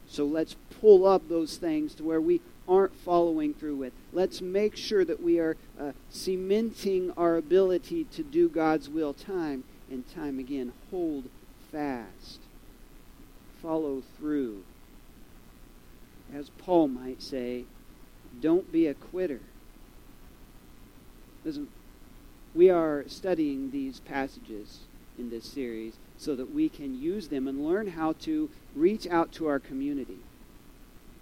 So 0.07 0.27
let's 0.27 0.57
pull 0.83 1.07
up 1.07 1.27
those 1.27 1.57
things 1.57 1.95
to 1.95 2.05
where 2.05 2.21
we 2.21 2.43
aren't 2.69 2.95
following 2.95 3.55
through 3.55 3.77
with. 3.77 3.95
Let's 4.13 4.43
make 4.43 4.77
sure 4.77 5.07
that 5.07 5.23
we 5.23 5.39
are 5.39 5.57
uh, 5.81 5.93
cementing 6.11 7.13
our 7.17 7.37
ability 7.37 8.05
to 8.13 8.23
do 8.23 8.51
God's 8.51 8.91
will 8.91 9.15
time 9.15 9.65
and 9.91 10.05
time 10.15 10.39
again. 10.39 10.75
Hold 10.91 11.31
fast. 11.73 12.41
Follow 13.63 14.03
through. 14.19 14.65
As 16.35 16.51
Paul 16.59 16.89
might 16.89 17.23
say, 17.23 17.65
don't 18.41 18.73
be 18.73 18.87
a 18.87 18.95
quitter. 18.95 19.41
Listen, 21.45 21.69
we 22.55 22.71
are 22.71 23.05
studying 23.07 23.71
these 23.71 24.01
passages 24.01 24.81
in 25.19 25.31
this 25.31 25.45
series 25.45 25.95
so 26.19 26.35
that 26.35 26.53
we 26.53 26.69
can 26.69 27.01
use 27.01 27.29
them 27.29 27.47
and 27.47 27.65
learn 27.65 27.89
how 27.89 28.13
to 28.13 28.51
reach 28.75 29.07
out 29.07 29.31
to 29.33 29.47
our 29.47 29.59
community. 29.59 30.19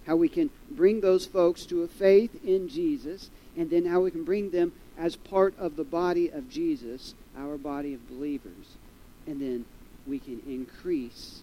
How 0.07 0.15
we 0.15 0.29
can 0.29 0.49
bring 0.69 1.01
those 1.01 1.25
folks 1.25 1.65
to 1.67 1.83
a 1.83 1.87
faith 1.87 2.43
in 2.43 2.67
Jesus, 2.67 3.29
and 3.55 3.69
then 3.69 3.85
how 3.85 4.01
we 4.01 4.11
can 4.11 4.23
bring 4.23 4.49
them 4.49 4.73
as 4.97 5.15
part 5.15 5.53
of 5.57 5.75
the 5.75 5.83
body 5.83 6.29
of 6.29 6.49
Jesus, 6.49 7.13
our 7.37 7.57
body 7.57 7.93
of 7.93 8.09
believers. 8.09 8.77
And 9.25 9.41
then 9.41 9.65
we 10.05 10.19
can 10.19 10.41
increase 10.47 11.41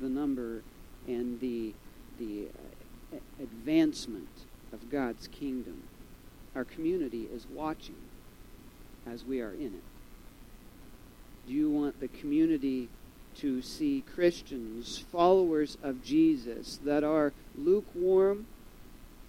the 0.00 0.08
number 0.08 0.62
and 1.06 1.40
the, 1.40 1.72
the 2.18 2.46
uh, 2.48 2.71
advancement 3.40 4.28
of 4.72 4.90
God's 4.90 5.28
kingdom. 5.28 5.82
Our 6.54 6.64
community 6.64 7.28
is 7.32 7.46
watching 7.46 7.96
as 9.06 9.24
we 9.24 9.40
are 9.40 9.52
in 9.52 9.66
it. 9.74 9.82
Do 11.46 11.52
you 11.52 11.70
want 11.70 12.00
the 12.00 12.08
community 12.08 12.88
to 13.36 13.62
see 13.62 14.04
Christians, 14.14 15.04
followers 15.10 15.78
of 15.82 16.04
Jesus, 16.04 16.78
that 16.84 17.02
are 17.02 17.32
lukewarm, 17.56 18.46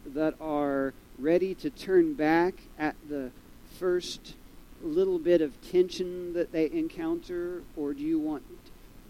that 0.06 0.36
are 0.40 0.94
ready 1.18 1.56
to 1.56 1.70
turn 1.70 2.14
back 2.14 2.56
at 2.78 2.96
the 3.08 3.32
first 3.80 4.36
little 4.82 5.20
bit 5.20 5.42
of 5.42 5.60
tension 5.62 6.34
that 6.34 6.52
they 6.52 6.70
encounter? 6.70 7.64
Or 7.78 7.94
do 7.94 8.04
you 8.04 8.20
want 8.20 8.44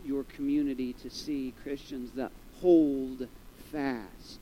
your 0.06 0.24
community 0.24 0.94
to 0.94 1.10
see 1.10 1.54
Christians 1.64 2.12
that 2.12 2.32
hold 2.62 3.28
fast? 3.72 4.40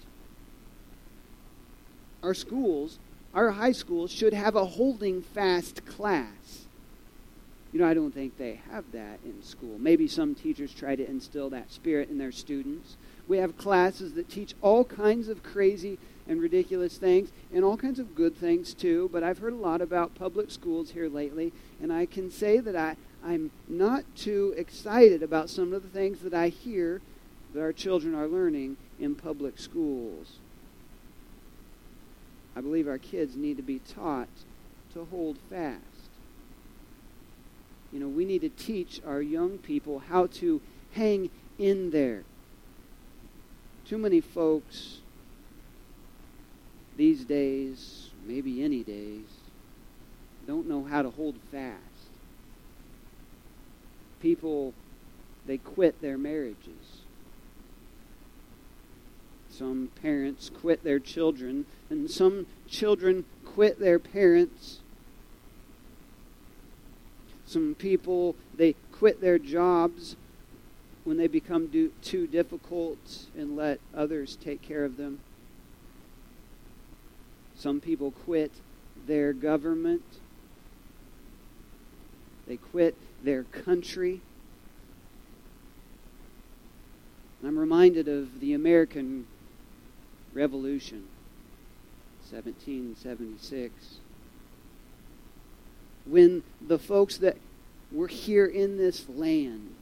Our 2.24 2.34
schools, 2.34 3.00
our 3.34 3.52
high 3.52 3.72
schools, 3.72 4.12
should 4.12 4.34
have 4.34 4.56
a 4.56 4.66
holding 4.66 5.22
fast 5.22 5.86
class. 5.86 6.66
You 7.74 7.80
know, 7.80 7.88
I 7.88 7.94
don't 7.94 8.14
think 8.14 8.38
they 8.38 8.60
have 8.70 8.84
that 8.92 9.20
in 9.24 9.42
school. 9.42 9.78
Maybe 9.80 10.08
some 10.08 10.36
teachers 10.36 10.74
try 10.74 10.96
to 10.96 11.10
instill 11.10 11.50
that 11.52 11.72
spirit 11.72 12.10
in 12.10 12.18
their 12.18 12.32
students. 12.32 12.98
We 13.28 13.38
have 13.38 13.58
classes 13.58 14.14
that 14.14 14.30
teach 14.30 14.54
all 14.62 14.84
kinds 14.84 15.30
of 15.30 15.42
crazy 15.42 15.98
and 16.28 16.42
ridiculous 16.42 16.98
things 16.98 17.32
and 17.54 17.64
all 17.64 17.78
kinds 17.78 17.98
of 17.98 18.14
good 18.14 18.36
things 18.36 18.74
too. 18.74 19.10
But 19.14 19.24
I've 19.24 19.38
heard 19.38 19.54
a 19.54 19.58
lot 19.58 19.82
about 19.82 20.16
public 20.16 20.52
schools 20.52 20.92
here 20.92 21.08
lately, 21.08 21.54
and 21.82 21.94
I 21.94 22.06
can 22.06 22.30
say 22.30 22.60
that 22.60 22.76
I, 22.76 22.98
I'm 23.24 23.52
not 23.70 24.04
too 24.18 24.54
excited 24.58 25.24
about 25.24 25.50
some 25.50 25.72
of 25.72 25.82
the 25.82 25.90
things 25.90 26.20
that 26.22 26.34
I 26.34 26.50
hear 26.50 27.02
that 27.54 27.62
our 27.62 27.74
children 27.74 28.14
are 28.16 28.28
learning 28.28 28.78
in 29.00 29.16
public 29.16 29.58
schools. 29.58 30.40
I 32.56 32.62
believe 32.62 32.88
our 32.88 32.98
kids 32.98 33.36
need 33.36 33.58
to 33.58 33.64
be 33.64 33.80
taught 33.80 34.28
to 34.94 35.06
hold 35.06 35.38
fast. 35.50 35.82
You 37.92 38.00
know, 38.00 38.08
we 38.08 38.26
need 38.26 38.42
to 38.42 38.50
teach 38.50 39.02
our 39.06 39.22
young 39.22 39.58
people 39.58 40.00
how 40.00 40.28
to 40.28 40.62
hang 40.92 41.30
in 41.58 41.92
there. 41.92 42.24
Too 43.86 43.98
many 43.98 44.22
folks 44.22 45.00
these 46.98 47.26
days, 47.26 48.12
maybe 48.26 48.64
any 48.64 48.84
days, 48.84 49.28
don't 50.48 50.68
know 50.68 50.84
how 50.84 51.02
to 51.02 51.10
hold 51.10 51.36
fast. 51.52 51.78
People, 54.22 54.74
they 55.46 55.58
quit 55.58 56.02
their 56.02 56.18
marriages. 56.18 57.02
Some 59.50 59.90
parents 60.02 60.50
quit 60.50 60.84
their 60.84 61.00
children, 61.00 61.66
and 61.92 62.10
some 62.10 62.48
children 62.68 63.26
quit 63.46 63.80
their 63.80 64.00
parents 64.00 64.80
some 67.52 67.76
people, 67.76 68.38
they 68.56 68.76
quit 68.94 69.20
their 69.20 69.38
jobs 69.38 70.16
when 71.04 71.18
they 71.18 71.28
become 71.28 71.68
do, 71.68 71.92
too 72.02 72.26
difficult 72.26 73.26
and 73.38 73.58
let 73.58 73.82
others 73.94 74.38
take 74.38 74.62
care 74.62 74.86
of 74.86 74.96
them. 74.96 75.20
Some 77.58 77.82
people 77.82 78.12
quit 78.12 78.54
their 79.06 79.34
government. 79.34 80.04
They 82.48 82.56
quit 82.56 82.96
their 83.22 83.44
country. 83.44 84.22
I'm 87.46 87.60
reminded 87.60 88.08
of 88.08 88.40
the 88.40 88.54
American 88.54 89.28
Revolution, 90.34 91.04
1776 92.32 93.98
when 96.06 96.44
the 96.66 96.80
folks 96.80 97.18
that 97.18 97.38
were 97.92 98.08
here 98.08 98.46
in 98.46 98.78
this 98.78 99.08
land 99.10 99.76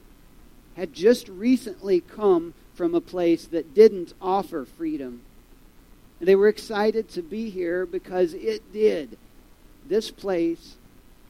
had 0.76 0.92
just 0.92 1.28
recently 1.28 2.00
come 2.00 2.54
from 2.74 2.94
a 2.94 3.00
place 3.00 3.46
that 3.46 3.74
didn't 3.74 4.12
offer 4.20 4.64
freedom. 4.64 5.22
And 6.18 6.28
they 6.28 6.36
were 6.36 6.48
excited 6.48 7.08
to 7.10 7.22
be 7.22 7.50
here 7.50 7.86
because 7.86 8.34
it 8.34 8.72
did. 8.72 9.18
This 9.86 10.10
place 10.10 10.76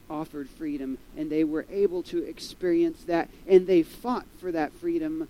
offered 0.09 0.49
freedom, 0.49 0.97
and 1.15 1.29
they 1.29 1.43
were 1.43 1.65
able 1.71 2.03
to 2.03 2.23
experience 2.23 3.03
that, 3.05 3.29
and 3.47 3.65
they 3.65 3.81
fought 3.81 4.25
for 4.39 4.51
that 4.51 4.73
freedom 4.73 5.27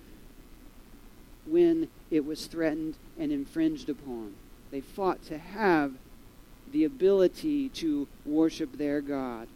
when 1.46 1.88
it 2.10 2.26
was 2.26 2.48
threatened 2.48 2.96
and 3.18 3.32
infringed 3.32 3.90
upon. 3.90 4.34
They 4.72 4.82
fought 4.82 5.22
to 5.26 5.38
have 5.38 5.94
the 6.72 6.86
ability 6.86 7.70
to 7.70 8.08
worship 8.26 8.78
their 8.78 9.02
God 9.02 9.48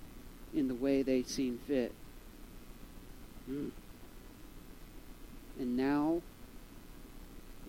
in 0.53 0.67
the 0.67 0.75
way 0.75 1.01
they 1.01 1.23
seen 1.23 1.59
fit. 1.65 1.93
Mm. 3.49 3.71
And 5.57 5.77
now, 5.77 6.21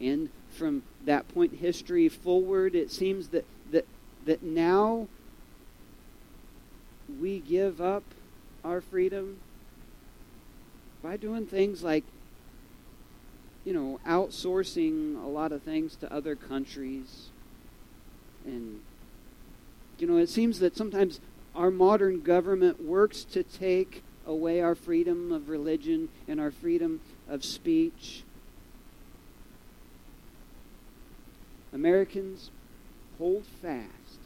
and 0.01 0.31
from 0.51 0.83
that 1.05 1.29
point 1.29 1.53
in 1.53 1.59
history 1.59 2.09
forward, 2.09 2.75
it 2.75 2.91
seems 2.91 3.29
that, 3.29 3.45
that, 3.71 3.87
that 4.25 4.43
now 4.43 5.07
we 7.21 7.39
give 7.39 7.81
up 7.81 8.03
our 8.65 8.81
freedom 8.81 9.39
by 11.03 11.17
doing 11.17 11.47
things 11.47 11.85
like, 11.85 12.03
you 13.65 13.73
know, 13.73 14.01
outsourcing 14.05 15.23
a 15.23 15.29
lot 15.29 15.53
of 15.53 15.63
things 15.63 15.95
to 15.97 16.13
other 16.13 16.35
countries 16.35 17.31
and 18.47 18.81
you 19.99 20.07
know, 20.07 20.19
it 20.19 20.29
seems 20.29 20.59
that 20.59 20.77
sometimes 20.77 21.21
our 21.55 21.71
modern 21.71 22.21
government 22.21 22.85
works 22.85 23.25
to 23.25 23.43
take 23.43 24.03
away 24.27 24.61
our 24.61 24.75
freedom 24.75 25.33
of 25.33 25.49
religion 25.49 26.09
and 26.29 26.41
our 26.41 26.51
freedom 26.51 27.01
of 27.29 27.45
speech. 27.45 28.23
Americans, 31.73 32.51
hold 33.19 33.45
fast 33.47 34.19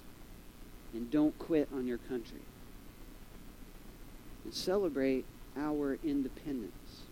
and 0.93 1.11
don't 1.11 1.39
quit 1.39 1.69
on 1.73 1.87
your 1.87 1.99
country. 1.99 2.41
And 4.45 4.53
celebrate 4.53 5.25
our 5.57 5.99
independence. 6.03 7.03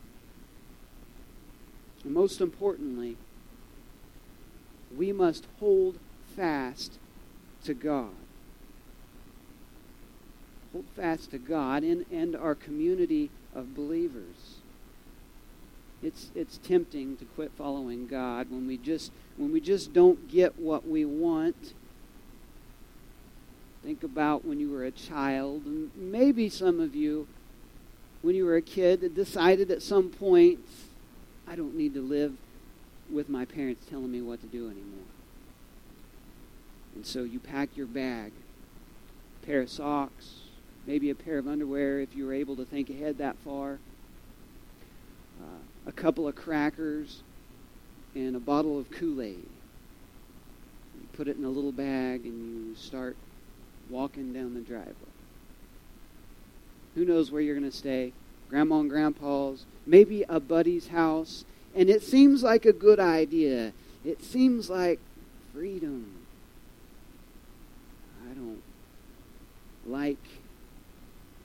And 2.03 2.13
most 2.13 2.41
importantly, 2.41 3.17
we 4.97 5.13
must 5.13 5.47
hold 5.61 5.99
fast 6.39 6.99
to 7.65 7.75
God 7.75 8.15
hold 10.73 10.85
fast 10.95 11.31
to 11.31 11.39
God 11.39 11.83
and, 11.83 12.07
and 12.13 12.37
our 12.37 12.55
community 12.55 13.31
of 13.55 13.75
believers. 13.75 14.59
it's 16.03 16.31
it's 16.35 16.59
tempting 16.59 17.17
to 17.17 17.25
quit 17.25 17.51
following 17.59 18.07
God 18.07 18.51
when 18.51 18.67
we 18.67 18.77
just 18.77 19.11
when 19.37 19.53
we 19.53 19.61
just 19.61 19.93
don't 19.93 20.29
get 20.29 20.59
what 20.59 20.87
we 20.87 21.05
want. 21.05 21.75
Think 23.83 24.03
about 24.03 24.45
when 24.45 24.61
you 24.61 24.71
were 24.71 24.85
a 24.85 24.91
child, 24.91 25.65
and 25.65 25.91
maybe 25.97 26.49
some 26.49 26.81
of 26.81 26.95
you, 26.95 27.27
when 28.23 28.35
you 28.35 28.45
were 28.45 28.57
a 28.57 28.63
kid, 28.63 29.15
decided 29.15 29.71
at 29.71 29.83
some 29.83 30.11
point, 30.11 30.61
I 31.47 31.55
don't 31.55 31.77
need 31.77 31.95
to 31.95 32.03
live 32.03 32.37
with 33.11 33.29
my 33.29 33.45
parents 33.45 33.87
telling 33.89 34.11
me 34.11 34.21
what 34.21 34.41
to 34.41 34.47
do 34.47 34.67
anymore. 34.67 35.18
And 36.99 37.07
so 37.07 37.23
you 37.23 37.39
pack 37.39 37.77
your 37.77 37.87
bag, 37.87 38.33
a 39.41 39.47
pair 39.47 39.61
of 39.61 39.71
socks, 39.71 40.41
maybe 40.85 41.11
a 41.11 41.15
pair 41.15 41.39
of 41.39 41.47
underwear 41.47 42.01
if 42.01 42.17
you 42.17 42.27
were 42.27 42.35
able 42.35 42.57
to 42.57 42.65
think 42.65 42.91
ahead 42.91 43.19
that 43.19 43.37
far 43.45 43.79
uh, 45.41 45.61
a 45.87 45.93
couple 45.93 46.27
of 46.27 46.35
crackers, 46.35 47.23
and 48.17 48.35
a 48.35 48.41
bottle 48.41 48.81
of 48.81 48.91
Kool 48.91 49.23
Aid. 49.23 49.47
You 51.01 51.09
put 51.13 51.29
it 51.29 51.37
in 51.37 51.45
a 51.45 51.49
little 51.49 51.71
bag 51.71 52.25
and 52.25 52.67
you 52.67 52.75
start 52.75 53.17
walking 53.89 54.33
down 54.33 54.55
the 54.55 54.61
driveway. 54.61 54.93
Who 56.97 57.05
knows 57.05 57.31
where 57.31 57.41
you're 57.41 57.57
going 57.57 57.71
to 57.71 57.77
stay? 57.77 58.13
Grandma 58.51 58.81
and 58.81 58.91
Grandpa's, 58.91 59.67
maybe 59.87 60.25
a 60.29 60.41
buddy's 60.41 60.89
house. 60.89 61.45
And 61.77 61.89
it 61.89 62.03
seems 62.03 62.43
like 62.43 62.67
a 62.67 62.73
good 62.73 62.99
idea. 62.99 63.73
It 64.05 64.25
seems 64.25 64.69
like 64.69 64.99
freedom. 65.55 66.18
I 68.31 68.35
don't 68.35 68.63
like 69.87 70.19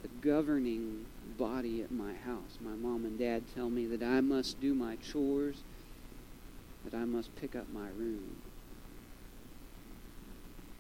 the 0.02 0.10
governing 0.22 1.06
body 1.38 1.82
at 1.82 1.92
my 1.92 2.14
house. 2.26 2.58
My 2.60 2.76
mom 2.76 3.06
and 3.06 3.18
dad 3.18 3.44
tell 3.56 3.70
me 3.70 3.86
that 3.88 4.04
I 4.04 4.20
must 4.20 4.60
do 4.60 4.74
my 4.74 4.98
chores, 4.98 5.64
that 6.84 6.94
I 6.94 7.06
must 7.06 7.34
pick 7.40 7.56
up 7.56 7.72
my 7.74 7.88
room. 7.98 8.36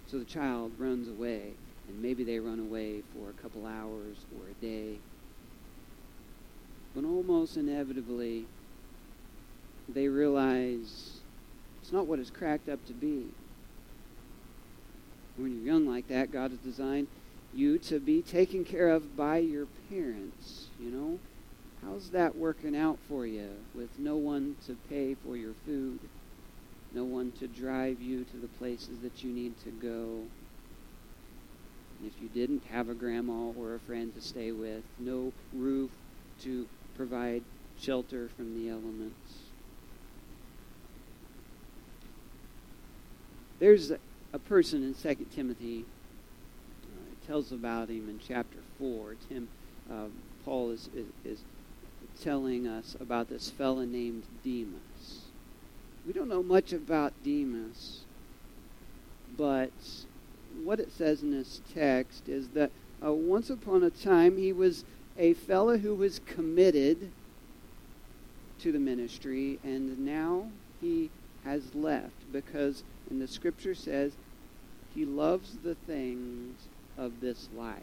So 0.07 0.19
the 0.19 0.25
child 0.25 0.74
runs 0.77 1.07
away, 1.07 1.53
and 1.88 2.01
maybe 2.01 2.24
they 2.25 2.39
run 2.39 2.60
away 2.60 3.01
for 3.13 3.29
a 3.29 3.41
couple 3.41 3.65
hours 3.65 4.25
or 4.38 4.50
a 4.50 4.53
day. 4.65 5.00
But 6.93 7.05
almost 7.05 7.55
inevitably, 7.55 8.45
they 9.88 10.07
realize 10.07 11.22
it's 11.81 11.93
not 11.93 12.07
what 12.07 12.19
it's 12.19 12.29
cracked 12.29 12.67
up 12.67 12.86
to 12.88 12.93
be. 12.93 13.27
When 15.38 15.52
you're 15.58 15.74
young 15.74 15.88
like 15.88 16.08
that, 16.10 16.32
God 16.32 16.52
has 16.52 16.60
designed 16.60 17.08
you 17.56 17.78
to 17.80 18.00
be 18.00 18.22
taken 18.22 18.63
care 18.63 18.90
of 18.90 19.16
by 19.18 19.38
your 19.38 19.68
parents, 19.90 20.68
you 20.80 20.90
know? 20.90 21.20
How's 21.84 22.12
that 22.12 22.36
working 22.36 22.75
out 22.75 22.98
for 23.10 23.25
you 23.25 23.50
with 23.75 23.90
no 24.00 24.16
one 24.16 24.56
to 24.68 24.78
pay 24.90 25.16
for 25.16 25.36
your 25.36 25.54
food, 25.66 26.00
no 26.94 27.04
one 27.04 27.32
to 27.40 27.48
drive 27.48 28.02
you 28.02 28.24
to 28.24 28.38
the 28.38 28.48
places 28.48 29.00
that 29.02 29.24
you 29.24 29.32
need 29.32 29.54
to 29.63 29.70
go? 29.70 30.22
If 32.06 32.13
you 32.22 32.30
didn't 32.30 32.63
have 32.72 32.90
a 32.90 32.94
grandma 32.94 33.52
or 33.58 33.75
a 33.75 33.80
friend 33.80 34.13
to 34.16 34.22
stay 34.22 34.52
with, 34.52 34.84
no 35.00 35.34
roof 35.54 35.92
to 36.44 36.68
provide 36.96 37.44
shelter 37.80 38.30
from 38.36 38.56
the 38.56 38.70
elements. 38.70 39.13
There's 43.60 43.92
a, 44.34 44.40
person 44.40 44.84
in 44.84 44.94
2 44.94 45.25
Timothy 45.36 45.86
tells 47.25 47.52
about 47.52 47.90
him 47.90 48.10
in 48.10 48.20
chapter 48.25 48.60
4. 48.80 49.16
Tim, 49.30 49.48
uh, 49.92 50.06
Paul 50.44 50.72
is, 50.72 50.90
is, 50.94 51.06
is 51.24 51.40
telling 52.22 52.68
us 52.68 52.96
about 53.00 53.30
this 53.30 53.50
fellow 53.50 53.86
named 53.86 54.24
Demas. 54.44 55.22
We 56.06 56.13
don't 56.13 56.28
know 56.28 56.44
much 56.44 56.74
about 56.74 57.13
Demas, 57.24 58.02
but 59.38 59.72
what 60.63 60.80
it 60.80 60.92
says 60.92 61.22
in 61.24 61.32
this 61.32 61.62
text 61.74 62.28
is 62.28 62.50
that 62.50 62.72
uh, 63.04 63.12
once 63.13 63.50
upon 63.50 63.84
a 63.84 63.90
time 63.90 64.38
he 64.38 64.52
was 64.52 64.84
a 65.18 65.34
fellow 65.34 65.78
who 65.78 65.96
was 65.96 66.20
committed 66.25 67.12
to 68.60 68.72
the 68.72 68.80
ministry, 68.80 69.60
and 69.63 70.00
now 70.00 70.48
he 70.82 71.10
has 71.43 71.74
left 71.74 72.32
because, 72.32 72.84
and 73.10 73.22
the 73.22 73.28
scripture 73.28 73.76
says, 73.76 74.13
he 74.95 75.06
loves 75.06 75.58
the 75.63 75.75
things 75.75 76.67
of 76.97 77.21
this 77.21 77.49
life. 77.56 77.82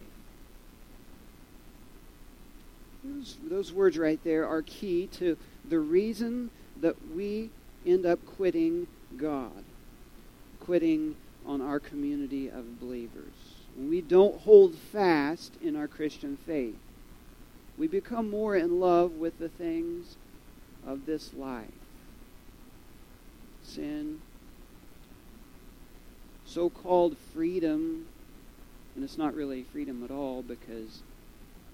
Those, 3.02 3.38
those 3.48 3.72
words 3.72 3.98
right 3.98 4.22
there 4.24 4.46
are 4.46 4.62
key 4.62 5.08
to 5.18 5.36
the 5.68 5.78
reason 5.78 6.50
that 6.80 6.96
we 7.14 7.50
end 7.86 8.04
up 8.04 8.24
quitting 8.36 8.86
God, 9.16 9.64
quitting 10.60 11.16
on 11.46 11.60
our 11.60 11.80
community 11.80 12.48
of 12.48 12.78
believers. 12.78 13.32
When 13.76 13.88
we 13.88 14.02
don't 14.02 14.40
hold 14.40 14.74
fast 14.74 15.52
in 15.62 15.76
our 15.76 15.88
Christian 15.88 16.36
faith, 16.36 16.76
we 17.78 17.86
become 17.86 18.28
more 18.28 18.54
in 18.56 18.78
love 18.78 19.12
with 19.12 19.38
the 19.38 19.48
things 19.48 20.16
of 20.86 21.06
this 21.06 21.32
life. 21.32 21.68
Sin, 23.62 24.20
so 26.50 26.68
called 26.68 27.16
freedom 27.32 28.06
and 28.94 29.04
it's 29.04 29.16
not 29.16 29.34
really 29.34 29.62
freedom 29.62 30.02
at 30.02 30.10
all 30.10 30.42
because 30.42 31.02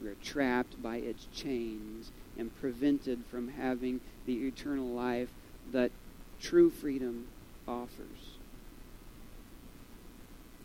we're 0.03 0.15
trapped 0.23 0.83
by 0.83 0.97
its 0.97 1.27
chains 1.35 2.13
and 2.37 2.55
prevented 2.61 3.25
from 3.31 3.49
having 3.49 4.01
the 4.27 4.47
eternal 4.47 4.87
life 4.89 5.31
that 5.73 5.91
true 6.39 6.69
freedom 6.69 7.27
offers. 7.67 8.37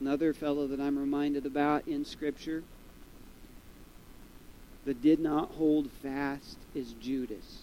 Another 0.02 0.34
fellow 0.34 0.67
that 0.67 0.82
I'm 0.82 1.00
reminded 1.00 1.45
about 1.45 1.88
in 1.88 2.04
Scripture 2.04 2.63
that 4.84 5.02
did 5.02 5.21
not 5.21 5.52
hold 5.52 5.89
fast 5.89 6.58
is 6.76 6.93
Judas. 7.00 7.62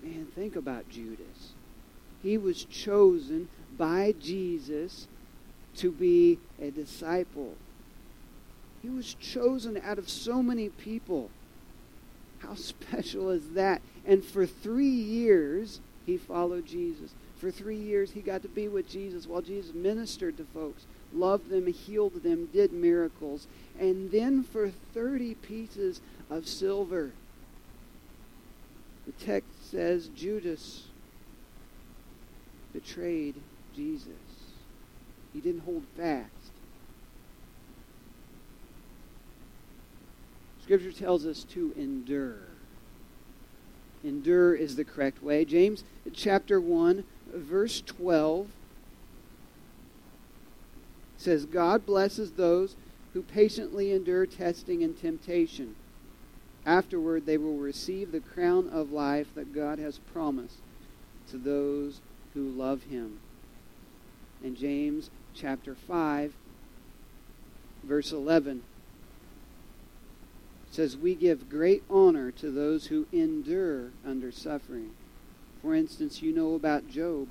Man, 0.00 0.28
think 0.32 0.54
about 0.54 0.88
Judas. 0.88 1.54
He 2.22 2.38
was 2.38 2.64
chosen 2.64 3.48
by 3.78 4.14
Jesus 4.20 5.06
to 5.76 5.90
be 5.90 6.38
a 6.60 6.70
disciple. 6.70 7.54
He 8.82 8.90
was 8.90 9.14
chosen 9.14 9.80
out 9.82 9.98
of 9.98 10.08
so 10.08 10.42
many 10.42 10.68
people. 10.68 11.30
How 12.40 12.54
special 12.56 13.30
is 13.30 13.50
that? 13.50 13.80
And 14.04 14.24
for 14.24 14.46
three 14.46 14.86
years, 14.86 15.80
he 16.04 16.16
followed 16.16 16.66
Jesus. 16.66 17.12
For 17.38 17.50
three 17.50 17.76
years, 17.76 18.10
he 18.10 18.20
got 18.20 18.42
to 18.42 18.48
be 18.48 18.66
with 18.66 18.88
Jesus 18.88 19.26
while 19.26 19.42
Jesus 19.42 19.72
ministered 19.72 20.36
to 20.38 20.44
folks, 20.44 20.86
loved 21.12 21.50
them, 21.50 21.66
healed 21.68 22.22
them, 22.24 22.48
did 22.52 22.72
miracles. 22.72 23.46
And 23.78 24.10
then 24.10 24.42
for 24.42 24.70
30 24.92 25.34
pieces 25.34 26.00
of 26.28 26.48
silver, 26.48 27.12
the 29.06 29.12
text 29.24 29.70
says 29.70 30.08
Judas 30.08 30.88
betrayed 32.72 33.36
Jesus. 33.78 34.08
He 35.32 35.40
didn't 35.40 35.60
hold 35.60 35.84
fast. 35.96 36.32
Scripture 40.64 40.90
tells 40.90 41.24
us 41.24 41.44
to 41.44 41.72
endure. 41.76 42.40
Endure 44.02 44.54
is 44.56 44.74
the 44.74 44.84
correct 44.84 45.22
way. 45.22 45.44
James 45.44 45.84
chapter 46.12 46.60
1, 46.60 47.04
verse 47.32 47.80
12 47.86 48.48
says, 51.16 51.46
God 51.46 51.86
blesses 51.86 52.32
those 52.32 52.74
who 53.12 53.22
patiently 53.22 53.92
endure 53.92 54.26
testing 54.26 54.82
and 54.82 55.00
temptation. 55.00 55.76
Afterward, 56.66 57.26
they 57.26 57.38
will 57.38 57.58
receive 57.58 58.10
the 58.10 58.20
crown 58.20 58.68
of 58.70 58.90
life 58.90 59.28
that 59.36 59.54
God 59.54 59.78
has 59.78 59.98
promised 59.98 60.58
to 61.30 61.38
those 61.38 62.00
who 62.34 62.50
love 62.50 62.82
him. 62.84 63.20
And 64.42 64.56
James 64.56 65.10
chapter 65.34 65.74
5, 65.74 66.32
verse 67.82 68.12
11 68.12 68.62
says, 70.70 70.96
We 70.96 71.14
give 71.14 71.50
great 71.50 71.82
honor 71.90 72.30
to 72.32 72.50
those 72.50 72.86
who 72.86 73.06
endure 73.12 73.90
under 74.06 74.30
suffering. 74.30 74.90
For 75.62 75.74
instance, 75.74 76.22
you 76.22 76.32
know 76.32 76.54
about 76.54 76.88
Job, 76.88 77.28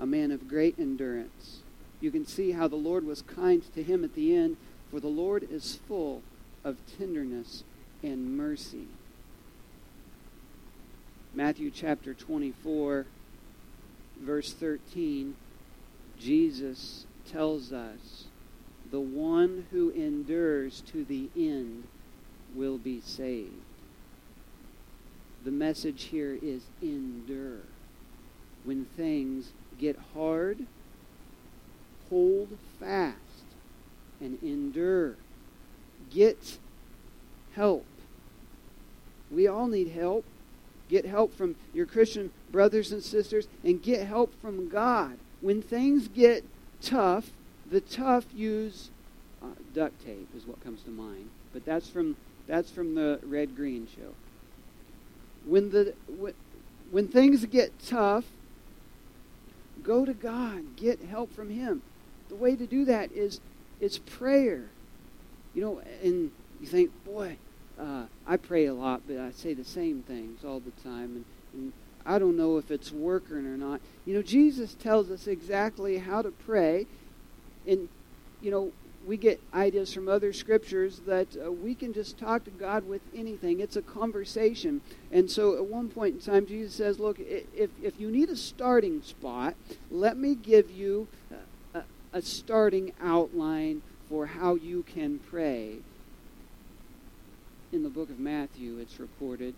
a 0.00 0.06
man 0.06 0.32
of 0.32 0.48
great 0.48 0.78
endurance. 0.78 1.60
You 2.00 2.10
can 2.10 2.26
see 2.26 2.52
how 2.52 2.66
the 2.66 2.76
Lord 2.76 3.04
was 3.04 3.22
kind 3.22 3.62
to 3.74 3.82
him 3.82 4.02
at 4.02 4.14
the 4.14 4.34
end, 4.34 4.56
for 4.90 4.98
the 4.98 5.08
Lord 5.08 5.46
is 5.48 5.78
full 5.86 6.22
of 6.64 6.78
tenderness 6.98 7.62
and 8.02 8.36
mercy. 8.36 8.88
Matthew 11.34 11.70
chapter 11.70 12.12
24, 12.12 13.06
verse 14.20 14.52
13, 14.52 15.36
Jesus 16.22 17.06
tells 17.30 17.72
us 17.72 18.24
the 18.90 19.00
one 19.00 19.66
who 19.72 19.90
endures 19.90 20.82
to 20.92 21.04
the 21.04 21.28
end 21.36 21.84
will 22.54 22.78
be 22.78 23.00
saved. 23.00 23.52
the 25.44 25.50
message 25.50 26.04
here 26.04 26.38
is 26.40 26.62
endure. 26.80 27.62
When 28.64 28.84
things 28.84 29.52
get 29.78 29.98
hard, 30.14 30.66
hold 32.08 32.56
fast 32.78 33.16
and 34.20 34.38
endure. 34.42 35.16
Get 36.10 36.58
help. 37.54 37.84
We 39.30 39.48
all 39.48 39.66
need 39.66 39.88
help. 39.88 40.24
Get 40.88 41.06
help 41.06 41.34
from 41.34 41.56
your 41.72 41.86
Christian 41.86 42.30
brothers 42.52 42.92
and 42.92 43.02
sisters 43.02 43.48
and 43.64 43.82
get 43.82 44.06
help 44.06 44.32
from 44.40 44.68
God. 44.68 45.16
When 45.42 45.60
things 45.60 46.08
get 46.08 46.44
tough, 46.80 47.30
the 47.70 47.82
tough 47.82 48.24
use 48.34 48.90
uh, 49.42 49.48
duct 49.74 50.02
tape 50.04 50.28
is 50.34 50.46
what 50.46 50.62
comes 50.64 50.82
to 50.84 50.90
mind. 50.90 51.28
But 51.52 51.64
that's 51.64 51.88
from 51.88 52.16
that's 52.46 52.70
from 52.70 52.94
the 52.94 53.20
Red 53.22 53.54
Green 53.54 53.86
show. 53.86 54.14
When 55.44 55.70
the 55.70 55.94
when, 56.06 56.32
when 56.90 57.08
things 57.08 57.44
get 57.46 57.72
tough, 57.84 58.24
go 59.82 60.04
to 60.04 60.14
God. 60.14 60.76
Get 60.76 61.00
help 61.02 61.34
from 61.34 61.50
Him. 61.50 61.82
The 62.28 62.36
way 62.36 62.56
to 62.56 62.66
do 62.66 62.84
that 62.86 63.12
is 63.12 63.40
it's 63.80 63.98
prayer. 63.98 64.70
You 65.54 65.62
know, 65.62 65.82
and 66.02 66.30
you 66.60 66.66
think, 66.66 66.90
boy, 67.04 67.36
uh, 67.78 68.04
I 68.26 68.36
pray 68.36 68.66
a 68.66 68.74
lot, 68.74 69.02
but 69.06 69.18
I 69.18 69.32
say 69.32 69.54
the 69.54 69.64
same 69.64 70.02
things 70.02 70.44
all 70.44 70.60
the 70.60 70.70
time, 70.82 71.16
and, 71.16 71.24
and 71.52 71.72
I 72.04 72.18
don't 72.18 72.36
know 72.36 72.58
if 72.58 72.70
it's 72.70 72.92
working 72.92 73.46
or 73.46 73.56
not. 73.56 73.80
You 74.04 74.14
know, 74.14 74.22
Jesus 74.22 74.74
tells 74.74 75.10
us 75.10 75.26
exactly 75.26 75.98
how 75.98 76.22
to 76.22 76.30
pray, 76.30 76.86
and 77.66 77.88
you 78.40 78.50
know, 78.50 78.72
we 79.06 79.16
get 79.16 79.40
ideas 79.52 79.92
from 79.92 80.08
other 80.08 80.32
scriptures 80.32 81.00
that 81.06 81.28
uh, 81.44 81.50
we 81.50 81.74
can 81.74 81.92
just 81.92 82.18
talk 82.18 82.44
to 82.44 82.50
God 82.50 82.86
with 82.86 83.02
anything. 83.14 83.60
It's 83.60 83.76
a 83.76 83.82
conversation. 83.82 84.80
And 85.10 85.30
so 85.30 85.56
at 85.56 85.64
one 85.64 85.88
point 85.88 86.14
in 86.14 86.20
time, 86.20 86.46
Jesus 86.46 86.74
says, 86.74 86.98
Look, 86.98 87.18
if, 87.18 87.70
if 87.82 88.00
you 88.00 88.10
need 88.10 88.28
a 88.28 88.36
starting 88.36 89.02
spot, 89.02 89.54
let 89.90 90.16
me 90.16 90.34
give 90.34 90.70
you 90.70 91.08
a, 91.74 91.82
a 92.12 92.22
starting 92.22 92.92
outline 93.00 93.82
for 94.08 94.26
how 94.26 94.54
you 94.54 94.82
can 94.82 95.18
pray. 95.18 95.78
In 97.72 97.82
the 97.82 97.88
book 97.88 98.10
of 98.10 98.18
Matthew, 98.18 98.78
it's 98.78 99.00
recorded. 99.00 99.54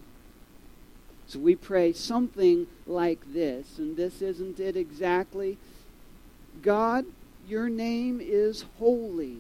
So 1.27 1.39
we 1.39 1.57
pray 1.57 1.93
something 1.93 2.67
like 2.87 3.33
this, 3.33 3.79
and 3.79 3.97
this 3.97 4.21
isn't 4.21 4.61
it 4.61 4.77
exactly. 4.77 5.59
God, 6.63 7.07
your 7.49 7.69
name 7.69 8.21
is 8.23 8.67
holy. 8.79 9.39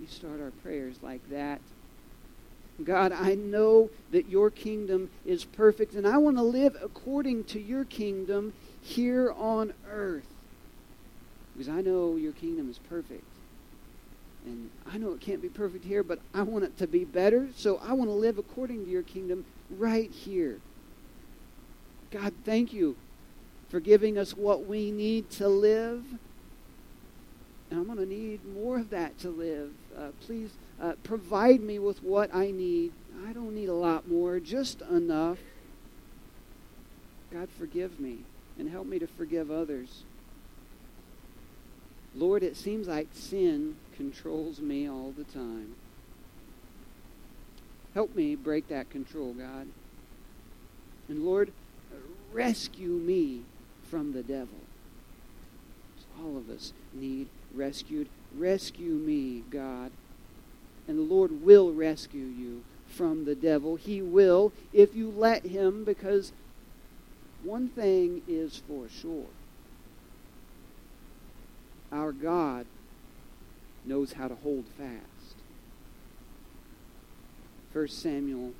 We 0.00 0.06
start 0.06 0.40
our 0.40 0.50
prayers 0.62 0.96
like 1.02 1.28
that. 1.30 1.60
God, 2.82 3.12
I 3.12 3.34
know 3.34 3.90
that 4.10 4.30
your 4.30 4.50
kingdom 4.50 5.10
is 5.26 5.44
perfect, 5.44 5.94
and 5.94 6.06
I 6.06 6.16
want 6.16 6.38
to 6.38 6.42
live 6.42 6.76
according 6.82 7.44
to 7.44 7.60
your 7.60 7.84
kingdom 7.84 8.54
here 8.80 9.30
on 9.32 9.74
earth. 9.90 10.26
Because 11.52 11.68
I 11.68 11.82
know 11.82 12.16
your 12.16 12.32
kingdom 12.32 12.70
is 12.70 12.78
perfect. 12.78 13.24
And 14.46 14.70
I 14.90 14.96
know 14.96 15.12
it 15.12 15.20
can't 15.20 15.42
be 15.42 15.50
perfect 15.50 15.84
here, 15.84 16.02
but 16.02 16.20
I 16.32 16.42
want 16.42 16.64
it 16.64 16.78
to 16.78 16.86
be 16.86 17.04
better, 17.04 17.48
so 17.54 17.78
I 17.84 17.92
want 17.92 18.08
to 18.08 18.14
live 18.14 18.38
according 18.38 18.86
to 18.86 18.90
your 18.90 19.02
kingdom 19.02 19.44
right 19.70 20.10
here. 20.10 20.60
God, 22.10 22.32
thank 22.44 22.72
you 22.72 22.96
for 23.68 23.80
giving 23.80 24.18
us 24.18 24.36
what 24.36 24.66
we 24.66 24.90
need 24.90 25.30
to 25.30 25.48
live 25.48 26.04
and 27.70 27.78
I'm 27.78 27.86
going 27.86 27.98
to 27.98 28.06
need 28.06 28.44
more 28.44 28.78
of 28.78 28.90
that 28.90 29.18
to 29.20 29.30
live. 29.30 29.70
Uh, 29.96 30.08
please 30.26 30.50
uh, 30.80 30.94
provide 31.04 31.60
me 31.60 31.78
with 31.78 32.02
what 32.02 32.34
I 32.34 32.50
need. 32.50 32.92
I 33.26 33.32
don't 33.32 33.54
need 33.54 33.68
a 33.68 33.74
lot 33.74 34.08
more, 34.08 34.40
just 34.40 34.82
enough. 34.82 35.38
God, 37.32 37.48
forgive 37.58 38.00
me 38.00 38.18
and 38.58 38.68
help 38.68 38.86
me 38.86 38.98
to 38.98 39.06
forgive 39.06 39.52
others. 39.52 40.02
Lord, 42.14 42.42
it 42.42 42.56
seems 42.56 42.88
like 42.88 43.06
sin 43.12 43.76
controls 43.96 44.58
me 44.58 44.88
all 44.88 45.14
the 45.16 45.24
time. 45.24 45.76
Help 47.94 48.14
me 48.14 48.34
break 48.34 48.68
that 48.68 48.90
control, 48.90 49.32
God. 49.32 49.66
And 51.08 51.24
Lord, 51.24 51.52
rescue 52.32 52.90
me 52.90 53.42
from 53.90 54.12
the 54.12 54.22
devil. 54.22 54.58
All 56.22 56.36
of 56.36 56.50
us 56.50 56.72
need 56.92 57.28
rescued. 57.54 58.08
Rescue 58.36 58.92
me, 58.92 59.42
God. 59.50 59.90
And 60.86 60.98
the 60.98 61.14
Lord 61.14 61.42
will 61.42 61.72
rescue 61.72 62.26
you 62.26 62.62
from 62.86 63.24
the 63.24 63.34
devil. 63.34 63.76
He 63.76 64.02
will 64.02 64.52
if 64.72 64.94
you 64.94 65.10
let 65.10 65.46
him, 65.46 65.84
because 65.84 66.32
one 67.42 67.68
thing 67.68 68.22
is 68.28 68.62
for 68.68 68.88
sure 68.88 69.26
our 71.92 72.12
God 72.12 72.66
knows 73.84 74.12
how 74.12 74.28
to 74.28 74.34
hold 74.36 74.64
fast. 74.78 75.09
1 77.72 77.86
Samuel 77.86 78.52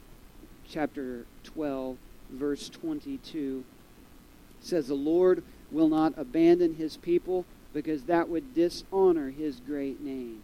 chapter 0.68 1.26
12, 1.42 1.96
verse 2.30 2.68
22 2.68 3.64
says, 4.60 4.86
The 4.86 4.94
Lord 4.94 5.42
will 5.72 5.88
not 5.88 6.14
abandon 6.16 6.74
his 6.76 6.96
people 6.96 7.44
because 7.72 8.04
that 8.04 8.28
would 8.28 8.54
dishonor 8.54 9.30
his 9.30 9.58
great 9.60 10.00
name. 10.00 10.42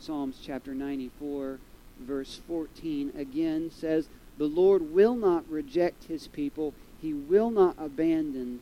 Psalms 0.00 0.40
chapter 0.42 0.74
94, 0.74 1.58
verse 2.00 2.40
14 2.48 3.12
again 3.16 3.70
says, 3.70 4.08
The 4.38 4.46
Lord 4.46 4.92
will 4.92 5.14
not 5.14 5.48
reject 5.48 6.04
his 6.04 6.26
people, 6.26 6.74
he 7.00 7.12
will 7.12 7.50
not 7.50 7.76
abandon 7.78 8.60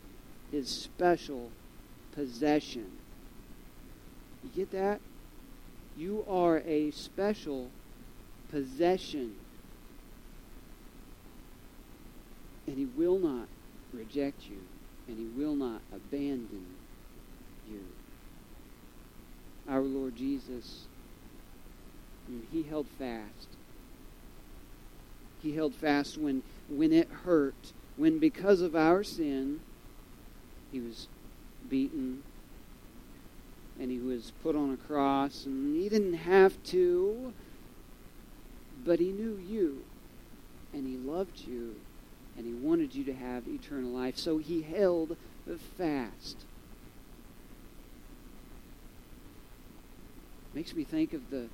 his 0.53 0.69
special 0.69 1.51
possession. 2.13 2.93
You 4.43 4.51
get 4.55 4.73
that? 4.73 5.01
You 5.97 6.23
are 6.29 6.59
a 6.67 6.91
special 6.91 7.71
possession. 8.55 9.35
And 12.69 12.79
he 12.79 12.85
will 12.85 13.19
not 13.19 13.49
reject 13.93 14.49
you, 14.49 14.59
and 15.09 15.19
he 15.19 15.27
will 15.37 15.57
not 15.57 15.81
abandon 15.93 16.65
you. 17.69 17.81
Our 19.69 19.81
Lord 19.81 20.15
Jesus, 20.15 20.85
he 22.53 22.63
held 22.63 22.87
fast. 22.97 23.49
He 25.43 25.57
held 25.57 25.75
fast 25.75 26.17
when, 26.17 26.45
when 26.69 26.93
it 26.93 27.09
hurt, 27.25 27.73
when 27.97 28.21
because 28.21 28.61
of 28.61 28.77
our 28.77 29.03
sin, 29.03 29.61
he 30.71 30.79
was 30.79 31.09
beaten 31.69 32.23
and 33.81 33.91
he 33.91 33.99
was 33.99 34.33
put 34.45 34.55
on 34.55 34.73
a 34.73 34.77
cross, 34.77 35.47
and 35.47 35.77
he 35.77 35.89
didn't 35.89 36.15
have 36.15 36.63
to, 36.63 37.33
but 38.85 39.01
he 39.01 39.13
knew 39.13 39.37
you, 39.37 39.83
and 40.73 40.87
he 40.87 40.97
loved 40.97 41.41
you, 41.41 41.75
and 42.37 42.47
he 42.47 42.53
wanted 42.53 42.95
you 42.95 43.05
to 43.05 43.15
have 43.15 43.49
eternal 43.49 43.91
life. 43.91 44.17
So 44.19 44.39
he 44.39 44.63
held 44.63 45.17
fast. 45.79 46.37
Makes 50.53 50.75
me 50.75 50.85
think 50.85 51.13
of 51.13 51.31
the 51.31 51.49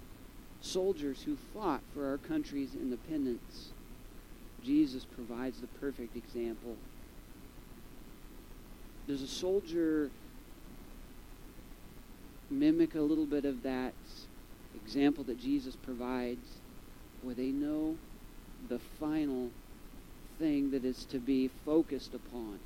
soldiers 0.60 1.22
who 1.22 1.36
fought 1.54 1.80
for 1.94 2.06
our 2.06 2.18
country's 2.18 2.74
independence. 2.74 3.70
Jesus 4.62 5.04
provides 5.04 5.60
the 5.60 5.66
perfect 5.66 6.16
example. 6.16 6.76
Does 9.08 9.22
a 9.22 9.26
soldier 9.26 10.10
mimic 12.50 12.94
a 12.94 13.00
little 13.00 13.26
bit 13.26 13.44
of 13.44 13.62
that 13.62 13.94
example 14.84 15.24
that 15.24 15.40
Jesus 15.40 15.76
provides 15.76 16.59
where 17.22 17.34
they 17.34 17.48
know 17.48 17.96
the 18.68 18.78
final 18.78 19.50
thing 20.38 20.70
that 20.70 20.84
is 20.84 21.04
to 21.06 21.18
be 21.18 21.50
focused 21.64 22.14
upon? 22.14 22.58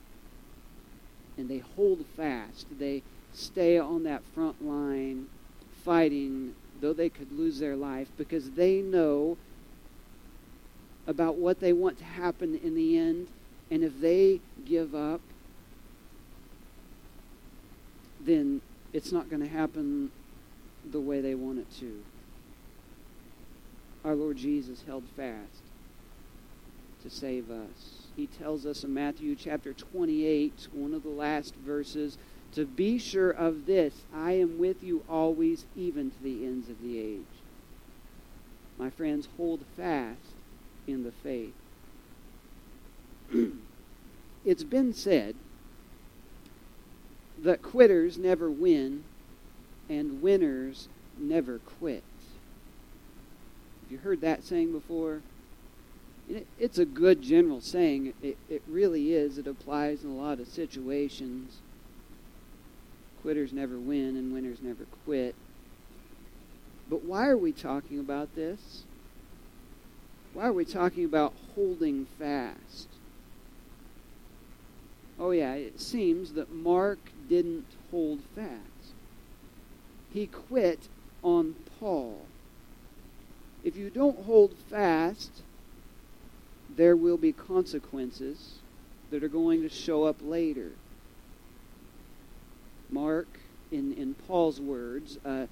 And 1.36 1.48
they 1.48 1.58
hold 1.58 2.04
fast. 2.16 2.66
They 2.78 3.02
stay 3.32 3.78
on 3.78 4.04
that 4.04 4.22
front 4.34 4.64
line 4.64 5.26
fighting, 5.84 6.54
though 6.80 6.92
they 6.92 7.08
could 7.08 7.32
lose 7.32 7.58
their 7.58 7.76
life, 7.76 8.08
because 8.16 8.52
they 8.52 8.80
know 8.80 9.36
about 11.06 11.36
what 11.36 11.60
they 11.60 11.72
want 11.72 11.98
to 11.98 12.04
happen 12.04 12.58
in 12.62 12.74
the 12.74 12.96
end. 12.96 13.28
And 13.70 13.82
if 13.82 14.00
they 14.00 14.40
give 14.64 14.94
up, 14.94 15.20
then 18.20 18.60
it's 18.92 19.12
not 19.12 19.28
going 19.28 19.42
to 19.42 19.48
happen 19.48 20.10
the 20.90 21.00
way 21.00 21.20
they 21.20 21.34
want 21.34 21.58
it 21.58 21.66
to. 21.80 22.02
Our 24.04 24.14
Lord 24.14 24.36
Jesus 24.36 24.82
held 24.86 25.04
fast 25.16 25.62
to 27.02 27.10
save 27.10 27.50
us. 27.50 28.08
He 28.16 28.26
tells 28.26 28.66
us 28.66 28.84
in 28.84 28.92
Matthew 28.92 29.34
chapter 29.34 29.72
28, 29.72 30.68
one 30.72 30.92
of 30.92 31.02
the 31.02 31.08
last 31.08 31.54
verses, 31.54 32.18
to 32.54 32.66
be 32.66 32.98
sure 32.98 33.30
of 33.30 33.66
this, 33.66 33.94
I 34.14 34.32
am 34.32 34.58
with 34.58 34.82
you 34.82 35.02
always, 35.08 35.64
even 35.74 36.10
to 36.10 36.22
the 36.22 36.44
ends 36.44 36.68
of 36.68 36.80
the 36.82 36.98
age. 36.98 37.20
My 38.78 38.90
friends, 38.90 39.28
hold 39.36 39.60
fast 39.76 40.34
in 40.86 41.02
the 41.02 41.12
faith. 41.12 41.54
it's 44.44 44.64
been 44.64 44.92
said 44.92 45.34
that 47.42 47.62
quitters 47.62 48.18
never 48.18 48.50
win 48.50 49.04
and 49.88 50.22
winners 50.22 50.88
never 51.18 51.58
quit. 51.58 52.02
You 53.94 54.00
heard 54.00 54.22
that 54.22 54.42
saying 54.42 54.72
before? 54.72 55.20
It's 56.58 56.78
a 56.78 56.84
good 56.84 57.22
general 57.22 57.60
saying. 57.60 58.12
It, 58.20 58.36
it 58.50 58.62
really 58.66 59.14
is. 59.14 59.38
It 59.38 59.46
applies 59.46 60.02
in 60.02 60.10
a 60.10 60.14
lot 60.14 60.40
of 60.40 60.48
situations. 60.48 61.58
Quitters 63.22 63.52
never 63.52 63.78
win 63.78 64.16
and 64.16 64.34
winners 64.34 64.58
never 64.60 64.84
quit. 65.04 65.36
But 66.90 67.04
why 67.04 67.28
are 67.28 67.36
we 67.36 67.52
talking 67.52 68.00
about 68.00 68.34
this? 68.34 68.82
Why 70.32 70.46
are 70.48 70.52
we 70.52 70.64
talking 70.64 71.04
about 71.04 71.32
holding 71.54 72.08
fast? 72.18 72.88
Oh, 75.20 75.30
yeah, 75.30 75.54
it 75.54 75.80
seems 75.80 76.32
that 76.32 76.52
Mark 76.52 76.98
didn't 77.28 77.66
hold 77.92 78.22
fast. 78.34 78.92
He 80.12 80.26
quit 80.26 80.88
on 81.22 81.54
Paul. 81.78 82.26
If 83.64 83.76
you 83.76 83.88
don't 83.88 84.24
hold 84.24 84.54
fast, 84.70 85.42
there 86.76 86.94
will 86.94 87.16
be 87.16 87.32
consequences 87.32 88.56
that 89.10 89.24
are 89.24 89.28
going 89.28 89.62
to 89.62 89.68
show 89.68 90.04
up 90.04 90.16
later. 90.20 90.72
Mark, 92.90 93.26
in, 93.72 93.94
in 93.94 94.14
Paul's 94.14 94.60
words, 94.60 95.18
uh, 95.24 95.46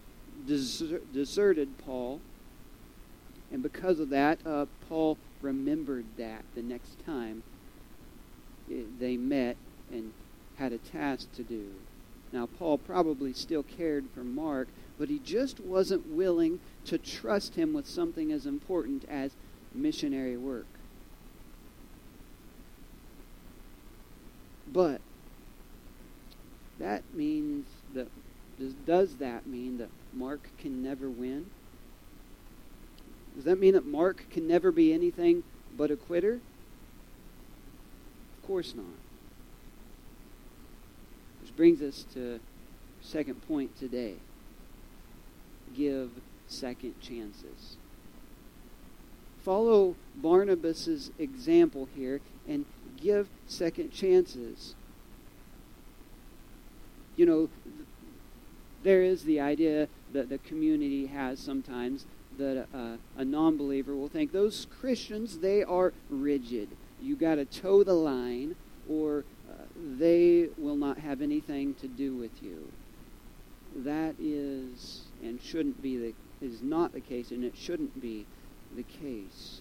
deser- 0.46 1.00
deserted 1.12 1.78
Paul. 1.78 2.20
And 3.50 3.62
because 3.62 3.98
of 3.98 4.10
that, 4.10 4.38
uh, 4.46 4.66
Paul 4.88 5.16
remembered 5.40 6.04
that 6.18 6.44
the 6.54 6.62
next 6.62 7.04
time 7.04 7.42
they 9.00 9.16
met 9.16 9.56
and 9.90 10.12
had 10.56 10.72
a 10.72 10.78
task 10.78 11.32
to 11.34 11.42
do. 11.42 11.72
Now, 12.32 12.46
Paul 12.46 12.78
probably 12.78 13.32
still 13.32 13.62
cared 13.62 14.06
for 14.14 14.24
Mark, 14.24 14.68
but 14.98 15.08
he 15.08 15.18
just 15.18 15.60
wasn't 15.60 16.06
willing 16.06 16.60
to 16.86 16.98
trust 16.98 17.54
him 17.54 17.72
with 17.72 17.86
something 17.86 18.32
as 18.32 18.46
important 18.46 19.04
as 19.08 19.32
missionary 19.74 20.36
work. 20.36 20.66
But 24.72 25.00
that 26.78 27.02
means 27.14 27.66
that 27.94 28.08
does, 28.86 29.16
that 29.16 29.46
mean 29.46 29.78
that 29.78 29.88
Mark 30.12 30.48
can 30.58 30.82
never 30.82 31.08
win? 31.08 31.46
Does 33.34 33.44
that 33.44 33.58
mean 33.58 33.74
that 33.74 33.86
Mark 33.86 34.26
can 34.30 34.46
never 34.46 34.70
be 34.70 34.92
anything 34.92 35.42
but 35.76 35.90
a 35.90 35.96
quitter? 35.96 36.40
Of 38.38 38.46
course 38.46 38.74
not. 38.74 38.84
Which 41.40 41.56
brings 41.56 41.82
us 41.82 42.04
to 42.14 42.40
second 43.00 43.46
point 43.48 43.76
today. 43.78 44.14
Give 45.74 46.10
second 46.52 47.00
chances. 47.00 47.76
Follow 49.44 49.96
Barnabas's 50.14 51.10
example 51.18 51.88
here 51.96 52.20
and 52.48 52.64
give 53.00 53.28
second 53.46 53.92
chances. 53.92 54.74
You 57.16 57.26
know, 57.26 57.48
there 58.82 59.02
is 59.02 59.24
the 59.24 59.40
idea 59.40 59.88
that 60.12 60.28
the 60.28 60.38
community 60.38 61.06
has 61.06 61.40
sometimes 61.40 62.06
that 62.38 62.66
uh, 62.74 62.96
a 63.16 63.24
non 63.24 63.56
believer 63.56 63.94
will 63.94 64.08
think 64.08 64.32
those 64.32 64.66
Christians, 64.80 65.38
they 65.38 65.62
are 65.62 65.92
rigid. 66.08 66.68
You 67.00 67.16
got 67.16 67.36
to 67.36 67.44
toe 67.44 67.82
the 67.82 67.94
line, 67.94 68.56
or 68.88 69.24
uh, 69.50 69.64
they 69.76 70.48
will 70.56 70.76
not 70.76 70.98
have 70.98 71.20
anything 71.20 71.74
to 71.74 71.88
do 71.88 72.14
with 72.14 72.42
you. 72.42 72.72
That 73.74 74.14
is 74.20 75.02
and 75.22 75.40
shouldn't 75.40 75.82
be 75.82 75.96
the 75.96 76.14
is 76.42 76.62
not 76.62 76.92
the 76.92 77.00
case, 77.00 77.30
and 77.30 77.44
it 77.44 77.56
shouldn't 77.56 78.00
be 78.00 78.26
the 78.74 78.82
case. 78.82 79.60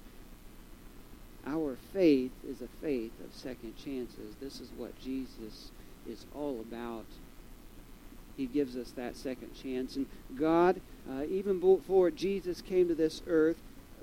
Our 1.46 1.78
faith 1.94 2.32
is 2.48 2.62
a 2.62 2.68
faith 2.82 3.12
of 3.26 3.34
second 3.34 3.76
chances. 3.78 4.36
This 4.40 4.60
is 4.60 4.70
what 4.78 5.00
Jesus 5.00 5.72
is 6.08 6.26
all 6.36 6.60
about. 6.62 7.06
He 8.38 8.46
gives 8.46 8.76
us 8.76 8.92
that 8.92 9.16
second 9.16 9.54
chance. 9.54 9.96
And 9.96 10.06
God, 10.36 10.82
uh, 11.10 11.24
even 11.24 11.60
before 11.60 12.12
Jesus 12.12 12.62
came 12.62 12.88
to 12.88 12.96
this 12.96 13.22
earth, 13.28 13.58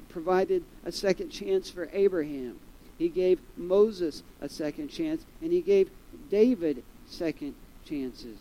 provided 0.08 0.64
a 0.84 0.92
second 0.92 1.30
chance 1.30 1.70
for 1.70 1.88
Abraham. 1.92 2.58
He 2.98 3.08
gave 3.08 3.40
Moses 3.56 4.22
a 4.40 4.48
second 4.48 4.88
chance, 4.88 5.24
and 5.40 5.52
he 5.52 5.60
gave 5.60 5.90
David 6.30 6.82
second 7.06 7.54
chances. 7.84 8.38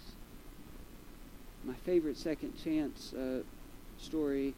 My 1.63 1.75
favorite 1.85 2.17
second 2.17 2.53
chance 2.63 3.13
uh, 3.13 3.43
story 3.99 4.53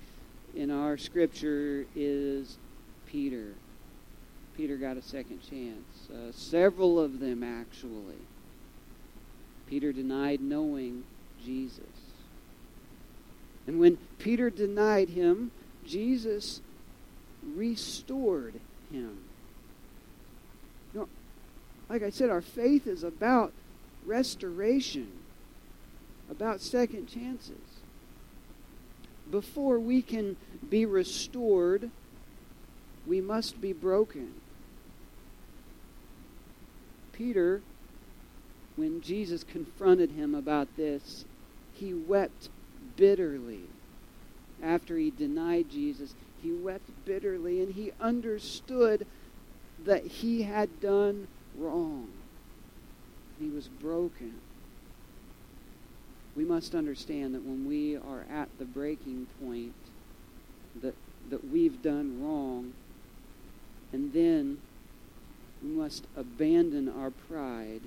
in 0.55 0.71
our 0.71 0.97
scripture 0.97 1.85
is 1.95 2.57
Peter. 3.07 3.53
Peter 4.57 4.77
got 4.77 4.97
a 4.97 5.01
second 5.01 5.39
chance. 5.49 6.09
Uh, 6.11 6.31
several 6.31 6.99
of 6.99 7.19
them, 7.19 7.43
actually. 7.43 8.17
Peter 9.67 9.93
denied 9.93 10.41
knowing 10.41 11.03
Jesus. 11.43 11.83
And 13.67 13.79
when 13.79 13.97
Peter 14.17 14.49
denied 14.49 15.09
him, 15.09 15.51
Jesus 15.85 16.61
restored 17.55 18.55
him. 18.91 19.19
You 20.93 21.01
know, 21.01 21.07
like 21.87 22.03
I 22.03 22.09
said, 22.09 22.29
our 22.29 22.41
faith 22.41 22.87
is 22.87 23.03
about 23.03 23.53
restoration, 24.05 25.11
about 26.29 26.61
second 26.61 27.07
chances. 27.07 27.68
Before 29.31 29.79
we 29.79 30.01
can 30.01 30.37
be 30.69 30.85
restored, 30.85 31.91
we 33.05 33.21
must 33.21 33.61
be 33.61 33.73
broken. 33.73 34.33
Peter, 37.11 37.61
when 38.75 39.01
Jesus 39.01 39.43
confronted 39.43 40.11
him 40.11 40.33
about 40.33 40.75
this, 40.77 41.25
he 41.73 41.93
wept 41.93 42.49
bitterly. 42.95 43.63
After 44.63 44.97
he 44.97 45.11
denied 45.11 45.69
Jesus, 45.69 46.15
he 46.41 46.51
wept 46.51 46.89
bitterly 47.05 47.61
and 47.61 47.73
he 47.73 47.91
understood 47.99 49.05
that 49.83 50.05
he 50.05 50.43
had 50.43 50.79
done 50.79 51.27
wrong. 51.57 52.09
He 53.39 53.49
was 53.49 53.67
broken. 53.67 54.35
We 56.39 56.45
must 56.45 56.73
understand 56.73 57.35
that 57.35 57.43
when 57.43 57.67
we 57.67 57.97
are 57.97 58.25
at 58.31 58.47
the 58.59 58.63
breaking 58.63 59.27
point, 59.43 59.73
that, 60.81 60.95
that 61.29 61.51
we've 61.51 61.81
done 61.81 62.23
wrong, 62.23 62.71
and 63.91 64.13
then 64.13 64.59
we 65.61 65.67
must 65.67 66.05
abandon 66.15 66.87
our 66.87 67.09
pride, 67.09 67.81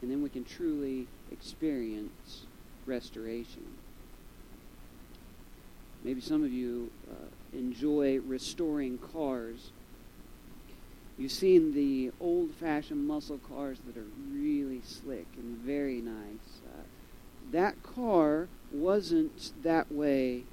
and 0.00 0.12
then 0.12 0.22
we 0.22 0.28
can 0.28 0.44
truly 0.44 1.08
experience 1.32 2.42
restoration. 2.86 3.66
Maybe 6.04 6.20
some 6.20 6.44
of 6.44 6.52
you 6.52 6.92
uh, 7.10 7.58
enjoy 7.58 8.20
restoring 8.20 8.98
cars. 8.98 9.72
You've 11.18 11.32
seen 11.32 11.74
the 11.74 12.12
old 12.20 12.52
fashioned 12.52 13.08
muscle 13.08 13.38
cars 13.38 13.78
that 13.88 13.96
are 13.96 14.06
really 14.32 14.82
slick 14.84 15.26
and 15.36 15.58
very 15.58 16.00
nice. 16.00 16.51
That 17.52 17.82
car 17.82 18.48
wasn't 18.72 19.52
that 19.62 19.92
way 19.92 20.44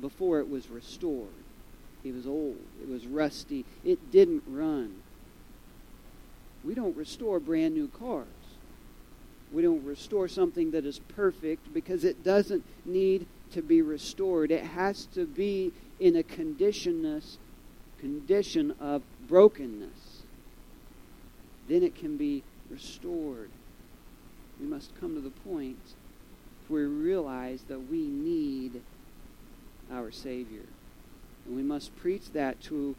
before 0.00 0.40
it 0.40 0.48
was 0.48 0.68
restored. 0.68 1.28
It 2.02 2.14
was 2.14 2.26
old. 2.26 2.58
It 2.82 2.88
was 2.88 3.06
rusty. 3.06 3.64
It 3.84 4.10
didn't 4.10 4.42
run. 4.46 5.02
We 6.64 6.74
don't 6.74 6.96
restore 6.96 7.38
brand 7.38 7.74
new 7.74 7.88
cars. 7.88 8.26
We 9.52 9.62
don't 9.62 9.84
restore 9.84 10.28
something 10.28 10.70
that 10.70 10.86
is 10.86 10.98
perfect 10.98 11.74
because 11.74 12.04
it 12.04 12.24
doesn't 12.24 12.64
need 12.86 13.26
to 13.52 13.60
be 13.60 13.82
restored. 13.82 14.50
It 14.50 14.64
has 14.64 15.06
to 15.14 15.26
be 15.26 15.72
in 16.00 16.16
a 16.16 16.22
condition 16.22 17.22
condition 18.00 18.74
of 18.80 19.02
brokenness. 19.28 20.22
Then 21.68 21.82
it 21.82 21.94
can 21.94 22.16
be 22.16 22.42
restored. 22.70 23.50
We 24.62 24.68
must 24.68 24.98
come 25.00 25.14
to 25.16 25.20
the 25.20 25.30
point 25.30 25.94
where 26.68 26.88
we 26.88 26.94
realize 26.94 27.62
that 27.68 27.90
we 27.90 28.06
need 28.06 28.80
our 29.92 30.12
Savior. 30.12 30.66
And 31.44 31.56
we 31.56 31.62
must 31.62 31.96
preach 31.96 32.30
that 32.32 32.60
to 32.62 32.94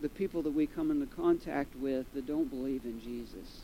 the 0.00 0.08
people 0.08 0.42
that 0.42 0.52
we 0.52 0.66
come 0.66 0.92
into 0.92 1.06
contact 1.06 1.74
with 1.74 2.06
that 2.14 2.26
don't 2.26 2.48
believe 2.48 2.84
in 2.84 3.00
Jesus. 3.00 3.62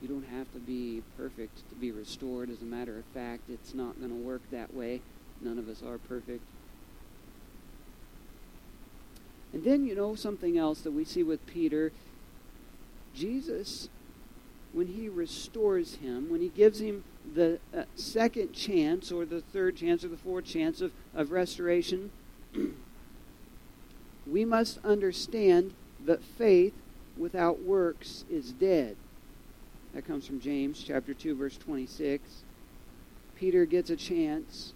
You 0.00 0.06
don't 0.06 0.26
have 0.28 0.52
to 0.52 0.60
be 0.60 1.02
perfect 1.16 1.68
to 1.70 1.74
be 1.74 1.90
restored. 1.90 2.50
As 2.50 2.62
a 2.62 2.66
matter 2.66 2.96
of 2.96 3.04
fact, 3.06 3.50
it's 3.50 3.74
not 3.74 3.98
going 3.98 4.10
to 4.10 4.16
work 4.16 4.42
that 4.52 4.72
way. 4.72 5.00
None 5.40 5.58
of 5.58 5.68
us 5.68 5.82
are 5.82 5.98
perfect. 5.98 6.42
And 9.52 9.64
then, 9.64 9.84
you 9.84 9.96
know, 9.96 10.14
something 10.14 10.56
else 10.56 10.82
that 10.82 10.92
we 10.92 11.04
see 11.04 11.24
with 11.24 11.44
Peter, 11.46 11.90
Jesus, 13.12 13.88
when 14.72 14.88
he 14.88 15.08
restores 15.08 15.96
him, 15.96 16.30
when 16.30 16.40
he 16.40 16.48
gives 16.48 16.80
him 16.80 17.04
the 17.34 17.58
uh, 17.76 17.84
second 17.94 18.52
chance 18.52 19.10
or 19.10 19.24
the 19.24 19.40
third 19.40 19.76
chance 19.76 20.04
or 20.04 20.08
the 20.08 20.16
fourth 20.16 20.44
chance 20.44 20.80
of, 20.80 20.92
of 21.14 21.30
restoration, 21.30 22.10
we 24.26 24.44
must 24.44 24.78
understand 24.84 25.74
that 26.04 26.22
faith 26.22 26.74
without 27.16 27.62
works 27.62 28.24
is 28.30 28.52
dead. 28.52 28.96
That 29.94 30.06
comes 30.06 30.26
from 30.26 30.40
James 30.40 30.82
chapter 30.86 31.14
2 31.14 31.34
verse 31.34 31.56
26. 31.56 32.42
Peter 33.34 33.64
gets 33.64 33.90
a 33.90 33.96
chance 33.96 34.72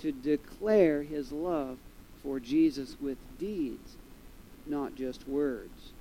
to 0.00 0.12
declare 0.12 1.02
his 1.02 1.32
love 1.32 1.78
for 2.22 2.40
Jesus 2.40 2.96
with 3.00 3.18
deeds, 3.38 3.96
not 4.66 4.94
just 4.94 5.28
words. 5.28 5.92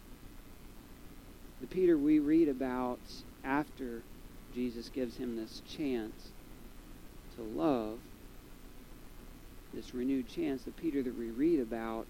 The 1.61 1.67
Peter 1.67 1.97
we 1.97 2.19
read 2.19 2.47
about 2.47 2.99
after 3.43 4.01
Jesus 4.53 4.89
gives 4.89 5.17
him 5.17 5.35
this 5.35 5.61
chance 5.67 6.29
to 7.35 7.43
love, 7.43 7.97
this 9.73 9.93
renewed 9.93 10.27
chance, 10.27 10.63
the 10.63 10.71
Peter 10.71 11.01
that 11.01 11.17
we 11.17 11.29
read 11.29 11.59
about 11.59 12.05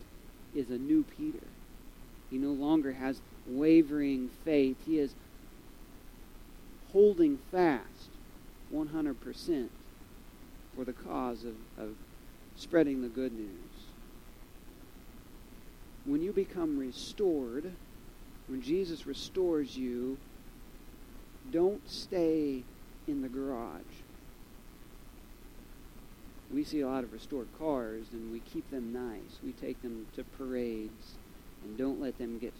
is 0.55 0.69
a 0.69 0.77
new 0.77 1.03
Peter. 1.17 1.45
He 2.29 2.37
no 2.37 2.51
longer 2.51 2.93
has 2.93 3.21
wavering 3.47 4.29
faith. 4.43 4.77
He 4.85 4.99
is 4.99 5.13
holding 6.91 7.37
fast 7.51 8.09
100% 8.73 9.69
for 10.75 10.83
the 10.83 10.93
cause 10.93 11.43
of, 11.43 11.55
of 11.77 11.89
spreading 12.55 13.01
the 13.01 13.07
good 13.07 13.33
news. 13.33 13.49
When 16.05 16.21
you 16.21 16.31
become 16.31 16.77
restored, 16.77 17.71
when 18.47 18.61
Jesus 18.61 19.05
restores 19.05 19.77
you, 19.77 20.17
don't 21.51 21.87
stay 21.89 22.63
in 23.07 23.21
the 23.21 23.29
garage. 23.29 23.81
We 26.51 26.63
see 26.63 26.81
a 26.81 26.87
lot 26.87 27.03
of 27.03 27.11
restored 27.11 27.47
cars 27.59 28.05
and 28.13 28.31
we 28.31 28.39
keep 28.39 28.69
them 28.71 28.93
nice. 28.93 29.39
We 29.43 29.51
take 29.51 29.81
them 29.81 30.07
to 30.15 30.23
parades 30.23 31.15
and 31.63 31.77
don't 31.77 31.99
let 31.99 32.17
them 32.17 32.39
get 32.39 32.53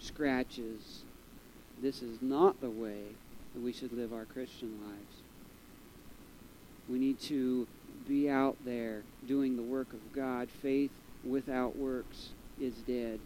scratches. 0.00 1.02
This 1.80 2.02
is 2.02 2.20
not 2.20 2.60
the 2.60 2.70
way 2.70 3.02
that 3.54 3.62
we 3.62 3.72
should 3.72 3.92
live 3.92 4.12
our 4.12 4.24
Christian 4.24 4.80
lives. 4.84 5.22
We 6.88 6.98
need 6.98 7.20
to 7.22 7.68
be 8.08 8.28
out 8.28 8.56
there 8.64 9.02
doing 9.26 9.56
the 9.56 9.62
work 9.62 9.92
of 9.92 10.12
God. 10.12 10.48
Faith 10.50 10.90
without 11.24 11.76
works 11.76 12.30
is 12.60 12.74
dead. 12.86 13.20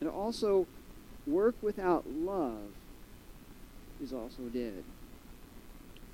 And 0.00 0.08
also, 0.08 0.66
work 1.26 1.54
without 1.62 2.08
love 2.08 2.72
is 4.02 4.12
also 4.12 4.42
dead. 4.52 4.84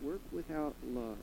Work 0.02 0.20
without 0.30 0.74
love. 0.86 1.16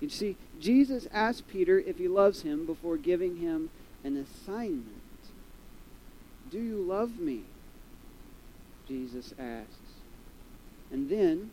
You 0.00 0.08
see, 0.08 0.36
Jesus 0.60 1.08
asked 1.12 1.48
Peter 1.48 1.78
if 1.78 1.98
he 1.98 2.08
loves 2.08 2.42
him 2.42 2.66
before 2.66 2.96
giving 2.96 3.38
him 3.38 3.70
an 4.04 4.16
assignment. 4.16 5.02
Do 6.50 6.58
you 6.58 6.76
love 6.76 7.18
me? 7.18 7.42
Jesus 8.86 9.32
asks. 9.38 9.72
And 10.92 11.08
then 11.08 11.50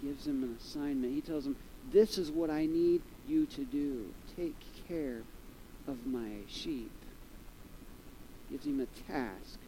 he 0.00 0.08
gives 0.08 0.26
him 0.26 0.42
an 0.42 0.56
assignment. 0.60 1.14
He 1.14 1.20
tells 1.20 1.46
him, 1.46 1.56
This 1.92 2.18
is 2.18 2.30
what 2.30 2.50
I 2.50 2.66
need 2.66 3.02
you 3.26 3.46
to 3.46 3.64
do. 3.64 4.12
Take 4.36 4.56
care 4.88 5.22
of 5.86 6.06
my 6.06 6.40
sheep. 6.48 6.90
Gives 8.50 8.66
him 8.66 8.80
a 8.80 9.10
task. 9.10 9.58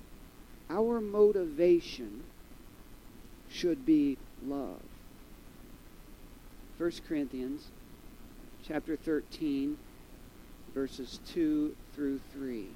Our 0.73 1.03
motivation 1.03 2.23
should 3.51 3.85
be 3.85 4.17
love. 4.43 4.81
1 6.79 6.93
Corinthians 7.07 7.69
chapter 8.67 8.97
13 8.97 9.77
verses 10.73 11.21
2 11.27 11.77
through 11.95 12.21
3. 12.33 12.69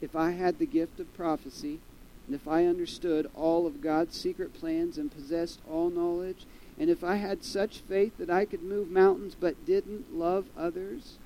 If 0.00 0.16
I 0.16 0.32
had 0.32 0.58
the 0.58 0.66
gift 0.66 0.98
of 0.98 1.14
prophecy, 1.14 1.78
and 2.26 2.34
if 2.34 2.48
I 2.48 2.66
understood 2.66 3.30
all 3.36 3.68
of 3.68 3.80
God's 3.80 4.18
secret 4.18 4.52
plans 4.52 4.98
and 4.98 5.14
possessed 5.14 5.60
all 5.70 5.88
knowledge, 5.88 6.46
and 6.80 6.90
if 6.90 7.04
I 7.04 7.16
had 7.16 7.44
such 7.44 7.78
faith 7.78 8.18
that 8.18 8.28
I 8.28 8.44
could 8.44 8.64
move 8.64 8.90
mountains 8.90 9.36
but 9.38 9.64
didn't 9.64 10.18
love 10.18 10.46
others, 10.58 11.18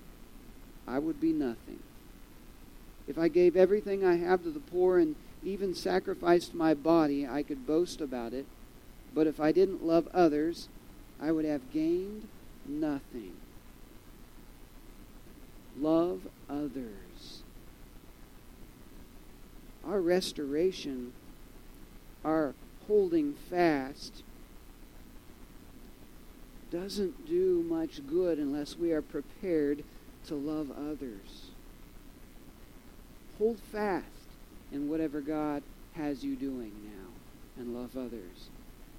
I 0.86 0.98
would 0.98 1.18
be 1.18 1.32
nothing. 1.32 1.78
If 3.08 3.16
I 3.16 3.28
gave 3.28 3.56
everything 3.56 4.04
I 4.04 4.16
have 4.16 4.42
to 4.42 4.50
the 4.50 4.60
poor 4.60 4.98
and 4.98 5.16
even 5.42 5.74
sacrificed 5.74 6.54
my 6.54 6.74
body, 6.74 7.26
I 7.26 7.42
could 7.42 7.66
boast 7.66 8.02
about 8.02 8.34
it. 8.34 8.44
But 9.14 9.26
if 9.26 9.40
I 9.40 9.50
didn't 9.50 9.84
love 9.84 10.08
others, 10.12 10.68
I 11.20 11.32
would 11.32 11.46
have 11.46 11.72
gained 11.72 12.28
nothing. 12.66 13.32
Love 15.80 16.28
others. 16.50 17.42
Our 19.86 20.02
restoration, 20.02 21.14
our 22.22 22.54
holding 22.86 23.32
fast, 23.32 24.22
doesn't 26.70 27.26
do 27.26 27.64
much 27.66 28.06
good 28.06 28.38
unless 28.38 28.76
we 28.76 28.92
are 28.92 29.00
prepared 29.00 29.82
to 30.26 30.34
love 30.34 30.70
others. 30.70 31.47
Hold 33.38 33.60
fast 33.60 34.04
in 34.72 34.88
whatever 34.88 35.20
God 35.20 35.62
has 35.94 36.24
you 36.24 36.36
doing 36.36 36.72
now 36.84 37.08
and 37.56 37.74
love 37.74 37.96
others. 37.96 38.50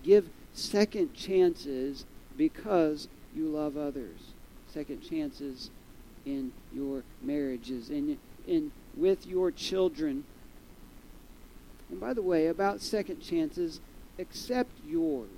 Give 0.03 0.29
second 0.53 1.13
chances 1.13 2.05
because 2.37 3.07
you 3.35 3.47
love 3.47 3.77
others. 3.77 4.33
Second 4.67 5.01
chances 5.01 5.69
in 6.25 6.51
your 6.73 7.03
marriages, 7.21 7.89
in, 7.89 8.17
in 8.47 8.71
with 8.95 9.25
your 9.25 9.51
children. 9.51 10.23
And 11.89 11.99
by 11.99 12.13
the 12.13 12.21
way, 12.21 12.47
about 12.47 12.81
second 12.81 13.21
chances, 13.21 13.81
accept 14.17 14.71
yours. 14.87 15.29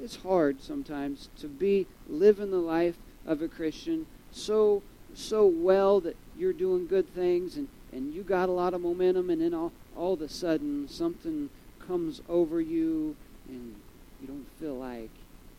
It's 0.00 0.16
hard 0.16 0.62
sometimes 0.62 1.28
to 1.40 1.48
be 1.48 1.86
living 2.08 2.50
the 2.50 2.58
life 2.58 2.96
of 3.26 3.42
a 3.42 3.48
Christian 3.48 4.06
so 4.32 4.82
so 5.14 5.44
well 5.44 6.00
that 6.00 6.16
you're 6.40 6.52
doing 6.54 6.86
good 6.86 7.14
things 7.14 7.56
and, 7.56 7.68
and 7.92 8.14
you 8.14 8.22
got 8.22 8.48
a 8.48 8.52
lot 8.52 8.72
of 8.72 8.80
momentum 8.80 9.28
and 9.28 9.42
then 9.42 9.52
all, 9.52 9.72
all 9.94 10.14
of 10.14 10.22
a 10.22 10.28
sudden 10.28 10.88
something 10.88 11.50
comes 11.86 12.22
over 12.28 12.60
you 12.60 13.14
and 13.48 13.74
you 14.20 14.26
don't 14.26 14.46
feel 14.58 14.74
like 14.74 15.10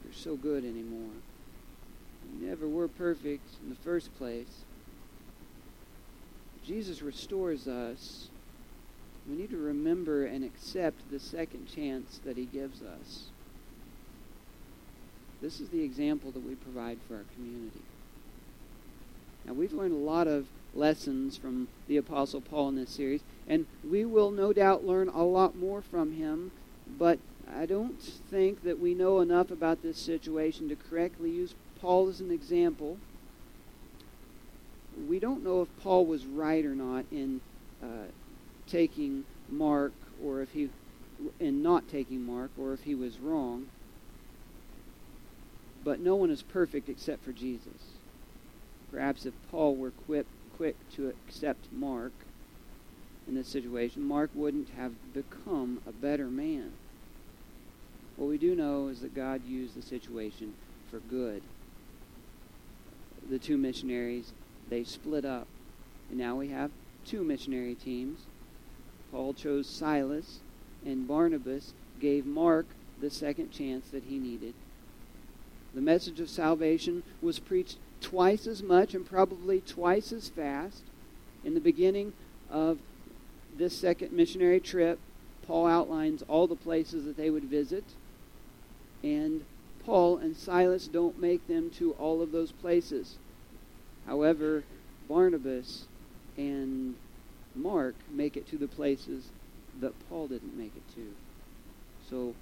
you're 0.04 0.14
so 0.14 0.36
good 0.36 0.66
anymore. 0.66 1.14
You 2.34 2.48
never 2.48 2.68
were 2.68 2.88
perfect 2.88 3.46
in 3.62 3.70
the 3.70 3.76
first 3.76 4.16
place. 4.18 4.64
Jesus 6.66 7.02
restores 7.02 7.68
us. 7.68 8.30
We 9.30 9.36
need 9.36 9.52
to 9.52 9.58
remember 9.58 10.26
and 10.26 10.44
accept 10.44 11.12
the 11.12 11.20
second 11.20 11.68
chance 11.68 12.20
that 12.26 12.38
he 12.38 12.46
gives 12.46 12.82
us. 12.82 13.26
This 15.42 15.60
is 15.60 15.70
the 15.70 15.84
example 15.84 16.32
that 16.32 16.48
we 16.48 16.56
provide 16.56 16.98
for 17.08 17.16
our 17.16 17.26
community. 17.36 17.82
Now, 19.46 19.54
we've 19.54 19.74
learned 19.74 19.94
a 19.94 19.98
lot 19.98 20.28
of 20.28 20.46
lessons 20.74 21.38
from 21.38 21.68
the 21.88 21.98
Apostle 21.98 22.42
Paul 22.42 22.70
in 22.70 22.76
this 22.76 22.92
series, 22.92 23.22
and 23.48 23.66
we 23.88 24.06
will 24.06 24.32
no 24.32 24.54
doubt 24.54 24.86
learn 24.86 25.10
a 25.10 25.24
lot 25.24 25.56
more 25.56 25.82
from 25.82 26.14
him, 26.14 26.52
but 26.98 27.20
I 27.54 27.66
don't 27.66 28.02
think 28.02 28.64
that 28.64 28.80
we 28.80 28.94
know 28.94 29.20
enough 29.20 29.52
about 29.52 29.82
this 29.82 29.98
situation 29.98 30.70
to 30.70 30.76
correctly 30.76 31.30
use 31.30 31.54
Paul 31.80 32.08
as 32.08 32.22
an 32.22 32.32
example. 32.32 32.98
We 35.08 35.20
don't 35.20 35.44
know 35.44 35.62
if 35.62 35.70
Paul 35.82 36.06
was 36.06 36.26
right 36.26 36.66
or 36.66 36.76
not 36.76 37.06
in 37.12 37.42
uh, 37.84 38.10
taking 38.68 39.26
Mark, 39.50 39.94
or 40.24 40.42
if 40.42 40.52
he 40.52 40.70
in 41.40 41.62
not 41.62 41.88
taking 41.88 42.24
Mark, 42.24 42.52
or 42.58 42.74
if 42.74 42.84
he 42.84 42.96
was 42.96 43.20
wrong. 43.20 43.68
But 45.84 46.00
no 46.00 46.16
one 46.16 46.30
is 46.30 46.42
perfect 46.42 46.90
except 46.90 47.24
for 47.24 47.32
Jesus. 47.32 47.98
Perhaps 48.92 49.26
if 49.26 49.34
Paul 49.50 49.76
were 49.76 49.92
quick, 49.92 50.26
quick 50.62 50.76
to 50.96 51.10
accept 51.10 51.66
Mark 51.72 52.12
in 53.28 53.34
this 53.34 53.48
situation, 53.48 54.04
Mark 54.04 54.30
wouldn't 54.36 54.70
have 54.78 54.94
become 55.12 55.82
a 55.88 55.92
better 55.92 56.28
man. 56.28 56.74
What 58.16 58.30
we 58.30 58.38
do 58.38 58.54
know 58.54 58.88
is 58.88 59.00
that 59.00 59.16
God 59.16 59.44
used 59.44 59.74
the 59.74 59.82
situation 59.82 60.54
for 60.92 61.00
good. 61.00 61.42
The 63.28 63.40
two 63.40 63.58
missionaries, 63.58 64.34
they 64.70 64.84
split 64.84 65.26
up. 65.26 65.48
And 66.12 66.20
now 66.20 66.36
we 66.36 66.50
have 66.50 66.70
two 67.08 67.24
missionary 67.24 67.74
teams. 67.74 68.20
Paul 69.12 69.34
chose 69.34 69.66
Silas, 69.66 70.42
and 70.86 71.08
Barnabas 71.08 71.74
gave 72.00 72.28
Mark 72.28 72.68
the 73.02 73.10
second 73.10 73.50
chance 73.50 73.90
that 73.90 74.04
he 74.04 74.20
needed. 74.20 74.54
The 75.74 75.82
message 75.82 76.20
of 76.20 76.30
salvation 76.30 77.02
was 77.20 77.40
preached 77.40 77.78
twice 78.02 78.48
as 78.48 78.62
much 78.62 78.94
and 78.94 79.06
probably 79.06 79.62
twice 79.62 80.12
as 80.12 80.28
fast 80.28 80.84
In 81.44 81.54
the 81.54 81.60
beginning 81.60 82.14
of 82.50 82.78
this 83.58 83.76
second 83.76 84.12
missionary 84.12 84.60
trip, 84.60 85.00
Paul 85.48 85.68
outlines 85.68 86.24
all 86.28 86.48
the 86.48 86.56
places 86.56 87.06
that 87.06 87.18
they 87.18 87.30
would 87.30 87.46
visit, 87.46 87.84
and 89.04 89.44
Paul 89.84 90.18
and 90.18 90.36
Silas 90.38 90.88
don't 90.88 91.20
make 91.20 91.48
them 91.48 91.72
to 91.72 91.94
all 91.94 92.22
of 92.22 92.32
those 92.32 92.52
places. 92.52 93.18
However, 94.06 94.64
Barnabas 95.08 95.86
and 96.38 96.96
Mark 97.56 97.96
make 98.10 98.38
it 98.38 98.48
to 98.50 98.58
the 98.58 98.68
places 98.68 99.30
that 99.80 99.94
Paul 100.08 100.28
didn't 100.28 100.58
make 100.58 100.76
it 100.76 100.96
to. 100.96 101.14
So 102.08 102.36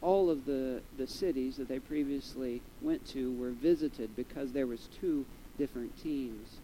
all 0.00 0.30
of 0.30 0.44
the, 0.44 0.82
the 0.96 1.06
cities 1.06 1.56
that 1.56 1.68
they 1.68 1.78
previously 1.78 2.60
went 2.82 3.06
to 3.08 3.32
were 3.36 3.50
visited 3.50 4.14
because 4.16 4.52
there 4.52 4.66
was 4.66 4.88
two 5.00 5.24
different 5.58 6.00
teams 6.02 6.56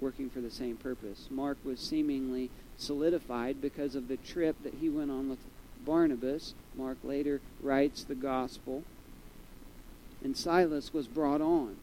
working 0.00 0.30
for 0.30 0.40
the 0.40 0.50
same 0.50 0.76
purpose. 0.76 1.28
Mark 1.30 1.58
was 1.64 1.80
seemingly 1.80 2.50
solidified 2.76 3.60
because 3.60 3.94
of 3.94 4.08
the 4.08 4.16
trip 4.16 4.56
that 4.62 4.74
he 4.74 4.88
went 4.88 5.10
on 5.10 5.28
with 5.28 5.38
Barnabas. 5.84 6.54
Mark 6.76 6.98
later 7.02 7.40
writes 7.60 8.04
the 8.04 8.14
gospel. 8.14 8.84
And 10.22 10.36
Silas 10.36 10.92
was 10.92 11.06
brought 11.06 11.40
on. 11.40 11.76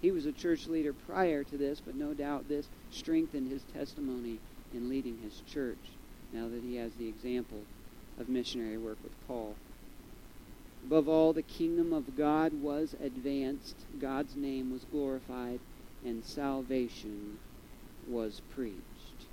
He 0.00 0.10
was 0.10 0.26
a 0.26 0.32
church 0.32 0.66
leader 0.66 0.92
prior 0.92 1.44
to 1.44 1.56
this, 1.56 1.80
but 1.80 1.94
no 1.94 2.12
doubt 2.12 2.48
this 2.48 2.68
strengthened 2.90 3.50
his 3.50 3.62
testimony 3.72 4.38
in 4.72 4.88
leading 4.88 5.18
his 5.22 5.42
church 5.50 5.78
now 6.32 6.48
that 6.48 6.62
he 6.62 6.76
has 6.76 6.92
the 6.94 7.08
example 7.08 7.60
of 8.18 8.28
missionary 8.28 8.76
work 8.76 8.98
with 9.02 9.12
Paul. 9.26 9.54
Above 10.86 11.08
all, 11.08 11.32
the 11.32 11.42
kingdom 11.42 11.94
of 11.94 12.14
God 12.14 12.52
was 12.60 12.94
advanced, 13.02 13.74
God's 13.98 14.36
name 14.36 14.70
was 14.70 14.84
glorified, 14.84 15.60
and 16.04 16.22
salvation 16.22 17.38
was 18.06 18.42
preached. 18.54 19.26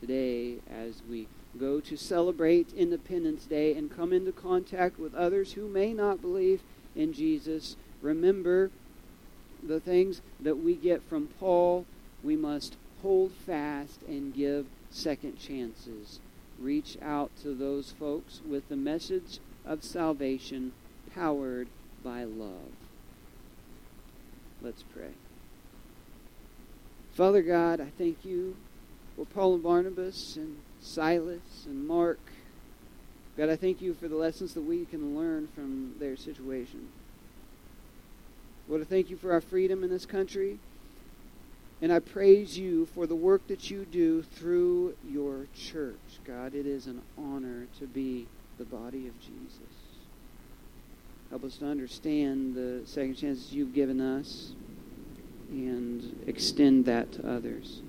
Today, 0.00 0.58
as 0.70 1.02
we 1.10 1.26
go 1.58 1.80
to 1.80 1.96
celebrate 1.96 2.72
Independence 2.74 3.46
Day 3.46 3.74
and 3.74 3.94
come 3.94 4.12
into 4.12 4.30
contact 4.30 4.96
with 4.96 5.12
others 5.12 5.54
who 5.54 5.66
may 5.66 5.92
not 5.92 6.22
believe 6.22 6.62
in 6.94 7.12
Jesus, 7.12 7.76
remember 8.00 8.70
the 9.60 9.80
things 9.80 10.20
that 10.38 10.58
we 10.58 10.74
get 10.74 11.02
from 11.02 11.26
Paul. 11.40 11.84
We 12.22 12.36
must 12.36 12.76
hold 13.02 13.32
fast 13.32 14.02
and 14.06 14.32
give 14.32 14.66
second 14.88 15.36
chances. 15.36 16.20
Reach 16.60 16.96
out 17.02 17.32
to 17.42 17.54
those 17.54 17.90
folks 17.90 18.40
with 18.48 18.68
the 18.68 18.76
message 18.76 19.40
of 19.68 19.84
salvation 19.84 20.72
powered 21.14 21.68
by 22.02 22.24
love. 22.24 22.72
Let's 24.62 24.82
pray. 24.82 25.12
Father 27.12 27.42
God, 27.42 27.80
I 27.80 27.90
thank 27.98 28.24
you 28.24 28.56
for 29.14 29.24
Paul 29.26 29.54
and 29.54 29.62
Barnabas 29.62 30.36
and 30.36 30.56
Silas 30.80 31.66
and 31.66 31.86
Mark. 31.86 32.18
God, 33.36 33.50
I 33.50 33.56
thank 33.56 33.80
you 33.80 33.94
for 33.94 34.08
the 34.08 34.16
lessons 34.16 34.54
that 34.54 34.62
we 34.62 34.84
can 34.84 35.16
learn 35.16 35.48
from 35.54 35.94
their 36.00 36.16
situation. 36.16 36.88
Lord, 38.68 38.82
I 38.82 38.84
thank 38.84 39.10
you 39.10 39.16
for 39.16 39.32
our 39.32 39.40
freedom 39.40 39.84
in 39.84 39.90
this 39.90 40.06
country. 40.06 40.58
And 41.80 41.92
I 41.92 42.00
praise 42.00 42.58
you 42.58 42.86
for 42.86 43.06
the 43.06 43.14
work 43.14 43.46
that 43.46 43.70
you 43.70 43.84
do 43.84 44.22
through 44.22 44.96
your 45.08 45.46
church. 45.56 46.18
God, 46.24 46.54
it 46.54 46.66
is 46.66 46.86
an 46.86 47.02
honor 47.16 47.66
to 47.78 47.86
be 47.86 48.26
the 48.58 48.64
body 48.64 49.06
of 49.06 49.18
Jesus. 49.20 49.60
Help 51.30 51.44
us 51.44 51.56
to 51.58 51.66
understand 51.66 52.54
the 52.54 52.82
second 52.86 53.14
chances 53.14 53.52
you've 53.52 53.74
given 53.74 54.00
us 54.00 54.52
and 55.50 56.24
extend 56.26 56.84
that 56.86 57.12
to 57.12 57.28
others. 57.30 57.80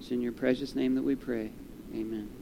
It's 0.00 0.10
in 0.10 0.20
your 0.20 0.32
precious 0.32 0.74
name 0.74 0.94
that 0.94 1.02
we 1.02 1.14
pray. 1.14 1.50
Amen. 1.94 2.37